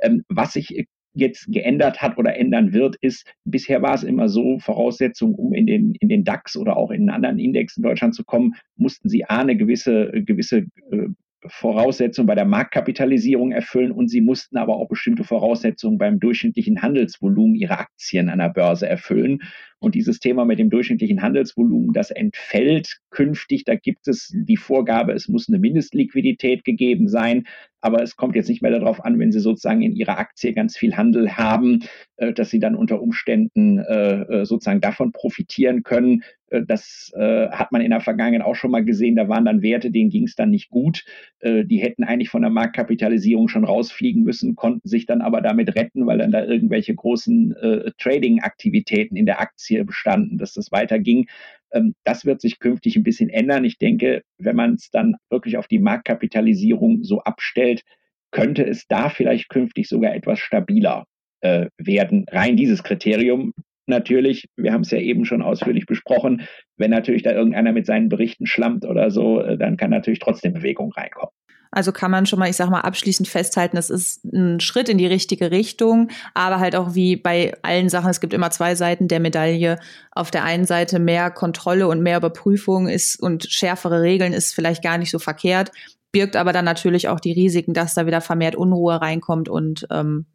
Ähm, 0.00 0.24
was 0.28 0.52
sich 0.52 0.86
jetzt 1.14 1.46
geändert 1.50 2.02
hat 2.02 2.18
oder 2.18 2.36
ändern 2.36 2.72
wird, 2.72 2.96
ist, 2.96 3.32
bisher 3.44 3.82
war 3.82 3.94
es 3.94 4.02
immer 4.02 4.28
so, 4.28 4.58
Voraussetzung, 4.58 5.34
um 5.34 5.54
in 5.54 5.66
den, 5.66 5.94
in 5.94 6.08
den 6.08 6.24
DAX 6.24 6.56
oder 6.56 6.76
auch 6.76 6.90
in 6.90 7.02
einen 7.02 7.10
anderen 7.10 7.38
Index 7.38 7.76
in 7.76 7.84
Deutschland 7.84 8.14
zu 8.14 8.24
kommen, 8.24 8.54
mussten 8.76 9.08
sie 9.08 9.24
A, 9.24 9.40
eine 9.40 9.56
gewisse, 9.56 10.10
gewisse 10.12 10.66
äh, 10.90 11.08
Voraussetzungen 11.46 12.26
bei 12.26 12.34
der 12.34 12.44
Marktkapitalisierung 12.44 13.52
erfüllen 13.52 13.92
und 13.92 14.08
sie 14.08 14.20
mussten 14.20 14.56
aber 14.56 14.76
auch 14.76 14.88
bestimmte 14.88 15.24
Voraussetzungen 15.24 15.98
beim 15.98 16.20
durchschnittlichen 16.20 16.82
Handelsvolumen 16.82 17.54
ihrer 17.54 17.80
Aktien 17.80 18.28
an 18.28 18.38
der 18.38 18.48
Börse 18.48 18.88
erfüllen. 18.88 19.42
Und 19.84 19.94
dieses 19.94 20.18
Thema 20.18 20.44
mit 20.44 20.58
dem 20.58 20.70
durchschnittlichen 20.70 21.22
Handelsvolumen, 21.22 21.92
das 21.92 22.10
entfällt 22.10 23.00
künftig. 23.10 23.64
Da 23.64 23.74
gibt 23.74 24.08
es 24.08 24.32
die 24.34 24.56
Vorgabe, 24.56 25.12
es 25.12 25.28
muss 25.28 25.48
eine 25.48 25.58
Mindestliquidität 25.58 26.64
gegeben 26.64 27.08
sein. 27.08 27.44
Aber 27.84 28.02
es 28.02 28.16
kommt 28.16 28.34
jetzt 28.34 28.48
nicht 28.48 28.62
mehr 28.62 28.70
darauf 28.70 29.04
an, 29.04 29.18
wenn 29.18 29.30
Sie 29.30 29.40
sozusagen 29.40 29.82
in 29.82 29.94
Ihrer 29.94 30.18
Aktie 30.18 30.54
ganz 30.54 30.74
viel 30.74 30.96
Handel 30.96 31.36
haben, 31.36 31.80
äh, 32.16 32.32
dass 32.32 32.48
Sie 32.48 32.58
dann 32.58 32.76
unter 32.76 33.02
Umständen 33.02 33.78
äh, 33.78 34.22
äh, 34.22 34.44
sozusagen 34.46 34.80
davon 34.80 35.12
profitieren 35.12 35.82
können. 35.82 36.22
Das 36.68 37.10
hat 37.16 37.72
man 37.72 37.80
in 37.80 37.90
der 37.90 38.00
Vergangenheit 38.00 38.46
auch 38.46 38.54
schon 38.54 38.70
mal 38.70 38.84
gesehen. 38.84 39.16
Da 39.16 39.28
waren 39.28 39.44
dann 39.44 39.62
Werte, 39.62 39.90
denen 39.90 40.10
ging 40.10 40.22
es 40.22 40.36
dann 40.36 40.50
nicht 40.50 40.70
gut. 40.70 41.04
Die 41.42 41.78
hätten 41.78 42.04
eigentlich 42.04 42.28
von 42.28 42.42
der 42.42 42.50
Marktkapitalisierung 42.50 43.48
schon 43.48 43.64
rausfliegen 43.64 44.22
müssen, 44.22 44.54
konnten 44.54 44.86
sich 44.86 45.04
dann 45.06 45.20
aber 45.20 45.40
damit 45.40 45.74
retten, 45.74 46.06
weil 46.06 46.18
dann 46.18 46.30
da 46.30 46.44
irgendwelche 46.44 46.94
großen 46.94 47.56
Trading-Aktivitäten 47.98 49.16
in 49.16 49.26
der 49.26 49.40
Aktie 49.40 49.73
bestanden, 49.82 50.38
dass 50.38 50.52
das 50.52 50.70
weiterging. 50.70 51.26
Ähm, 51.72 51.94
das 52.04 52.24
wird 52.24 52.40
sich 52.40 52.60
künftig 52.60 52.96
ein 52.96 53.02
bisschen 53.02 53.28
ändern. 53.28 53.64
Ich 53.64 53.78
denke, 53.78 54.22
wenn 54.38 54.56
man 54.56 54.74
es 54.74 54.90
dann 54.90 55.16
wirklich 55.30 55.56
auf 55.56 55.66
die 55.66 55.80
Marktkapitalisierung 55.80 57.02
so 57.02 57.20
abstellt, 57.20 57.82
könnte 58.30 58.64
es 58.64 58.86
da 58.86 59.08
vielleicht 59.08 59.48
künftig 59.48 59.88
sogar 59.88 60.14
etwas 60.14 60.38
stabiler 60.38 61.06
äh, 61.40 61.66
werden. 61.78 62.26
Rein 62.30 62.56
dieses 62.56 62.82
Kriterium 62.82 63.52
natürlich, 63.86 64.46
wir 64.56 64.72
haben 64.72 64.82
es 64.82 64.90
ja 64.90 64.98
eben 64.98 65.24
schon 65.24 65.42
ausführlich 65.42 65.86
besprochen, 65.86 66.42
wenn 66.76 66.90
natürlich 66.90 67.22
da 67.22 67.32
irgendeiner 67.32 67.72
mit 67.72 67.86
seinen 67.86 68.08
Berichten 68.08 68.46
schlammt 68.46 68.84
oder 68.86 69.10
so, 69.10 69.40
äh, 69.40 69.58
dann 69.58 69.76
kann 69.76 69.90
natürlich 69.90 70.20
trotzdem 70.20 70.54
Bewegung 70.54 70.92
reinkommen. 70.92 71.32
Also 71.74 71.90
kann 71.90 72.10
man 72.10 72.24
schon 72.24 72.38
mal, 72.38 72.48
ich 72.48 72.56
sag 72.56 72.70
mal, 72.70 72.82
abschließend 72.82 73.28
festhalten, 73.28 73.76
es 73.76 73.90
ist 73.90 74.24
ein 74.24 74.60
Schritt 74.60 74.88
in 74.88 74.96
die 74.96 75.08
richtige 75.08 75.50
Richtung, 75.50 76.08
aber 76.32 76.60
halt 76.60 76.76
auch 76.76 76.94
wie 76.94 77.16
bei 77.16 77.52
allen 77.62 77.88
Sachen, 77.88 78.10
es 78.10 78.20
gibt 78.20 78.32
immer 78.32 78.50
zwei 78.50 78.76
Seiten 78.76 79.08
der 79.08 79.18
Medaille. 79.18 79.80
Auf 80.12 80.30
der 80.30 80.44
einen 80.44 80.66
Seite 80.66 81.00
mehr 81.00 81.32
Kontrolle 81.32 81.88
und 81.88 82.00
mehr 82.00 82.18
Überprüfung 82.18 82.88
ist 82.88 83.20
und 83.20 83.46
schärfere 83.50 84.02
Regeln 84.02 84.32
ist 84.32 84.54
vielleicht 84.54 84.84
gar 84.84 84.98
nicht 84.98 85.10
so 85.10 85.18
verkehrt, 85.18 85.72
birgt 86.12 86.36
aber 86.36 86.52
dann 86.52 86.64
natürlich 86.64 87.08
auch 87.08 87.18
die 87.18 87.32
Risiken, 87.32 87.74
dass 87.74 87.94
da 87.94 88.06
wieder 88.06 88.20
vermehrt 88.20 88.54
Unruhe 88.54 89.00
reinkommt 89.00 89.48
und 89.48 89.86
ähm, 89.90 90.26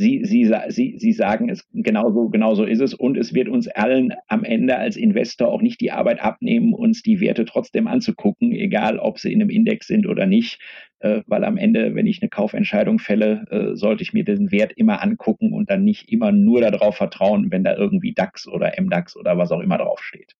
Sie, 0.00 0.24
Sie, 0.24 0.50
Sie, 0.68 0.94
Sie 0.96 1.12
sagen 1.12 1.50
es 1.50 1.68
genauso, 1.74 2.30
genauso 2.30 2.64
ist 2.64 2.80
es 2.80 2.94
und 2.94 3.18
es 3.18 3.34
wird 3.34 3.50
uns 3.50 3.68
allen 3.68 4.14
am 4.28 4.44
Ende 4.44 4.78
als 4.78 4.96
Investor 4.96 5.48
auch 5.48 5.60
nicht 5.60 5.78
die 5.82 5.92
Arbeit 5.92 6.22
abnehmen, 6.22 6.72
uns 6.72 7.02
die 7.02 7.20
Werte 7.20 7.44
trotzdem 7.44 7.86
anzugucken, 7.86 8.52
egal 8.52 8.98
ob 8.98 9.18
sie 9.18 9.30
in 9.30 9.42
einem 9.42 9.50
Index 9.50 9.88
sind 9.88 10.06
oder 10.06 10.24
nicht, 10.24 10.58
äh, 11.00 11.20
weil 11.26 11.44
am 11.44 11.58
Ende, 11.58 11.94
wenn 11.94 12.06
ich 12.06 12.22
eine 12.22 12.30
Kaufentscheidung 12.30 12.98
fälle, 12.98 13.44
äh, 13.50 13.76
sollte 13.76 14.02
ich 14.02 14.14
mir 14.14 14.24
den 14.24 14.50
Wert 14.50 14.72
immer 14.74 15.02
angucken 15.02 15.52
und 15.52 15.68
dann 15.68 15.84
nicht 15.84 16.10
immer 16.10 16.32
nur 16.32 16.62
darauf 16.62 16.96
vertrauen, 16.96 17.50
wenn 17.50 17.62
da 17.62 17.76
irgendwie 17.76 18.14
DAX 18.14 18.48
oder 18.48 18.72
MDAX 18.80 19.18
oder 19.18 19.36
was 19.36 19.52
auch 19.52 19.60
immer 19.60 19.76
draufsteht. 19.76 20.34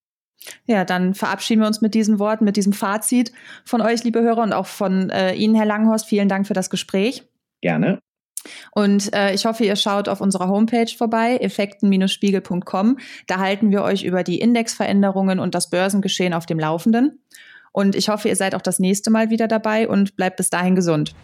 Ja, 0.64 0.86
dann 0.86 1.12
verabschieden 1.12 1.60
wir 1.60 1.66
uns 1.66 1.82
mit 1.82 1.92
diesen 1.92 2.18
Worten, 2.18 2.46
mit 2.46 2.56
diesem 2.56 2.72
Fazit 2.72 3.30
von 3.66 3.82
euch, 3.82 4.04
liebe 4.04 4.22
Hörer, 4.22 4.42
und 4.42 4.54
auch 4.54 4.64
von 4.64 5.10
äh, 5.10 5.34
Ihnen, 5.34 5.54
Herr 5.54 5.66
Langhorst. 5.66 6.06
Vielen 6.06 6.30
Dank 6.30 6.46
für 6.46 6.54
das 6.54 6.70
Gespräch. 6.70 7.24
Gerne. 7.60 8.00
Und 8.72 9.12
äh, 9.14 9.34
ich 9.34 9.44
hoffe, 9.44 9.64
ihr 9.64 9.76
schaut 9.76 10.08
auf 10.08 10.20
unserer 10.20 10.48
Homepage 10.48 10.90
vorbei, 10.96 11.36
effekten-spiegel.com. 11.36 12.98
Da 13.26 13.38
halten 13.38 13.70
wir 13.70 13.82
euch 13.82 14.04
über 14.04 14.22
die 14.22 14.40
Indexveränderungen 14.40 15.38
und 15.38 15.54
das 15.54 15.70
Börsengeschehen 15.70 16.34
auf 16.34 16.46
dem 16.46 16.58
Laufenden. 16.58 17.20
Und 17.72 17.94
ich 17.94 18.08
hoffe, 18.08 18.28
ihr 18.28 18.36
seid 18.36 18.54
auch 18.54 18.62
das 18.62 18.78
nächste 18.78 19.10
Mal 19.10 19.30
wieder 19.30 19.46
dabei 19.46 19.88
und 19.88 20.16
bleibt 20.16 20.36
bis 20.36 20.50
dahin 20.50 20.74
gesund. 20.74 21.14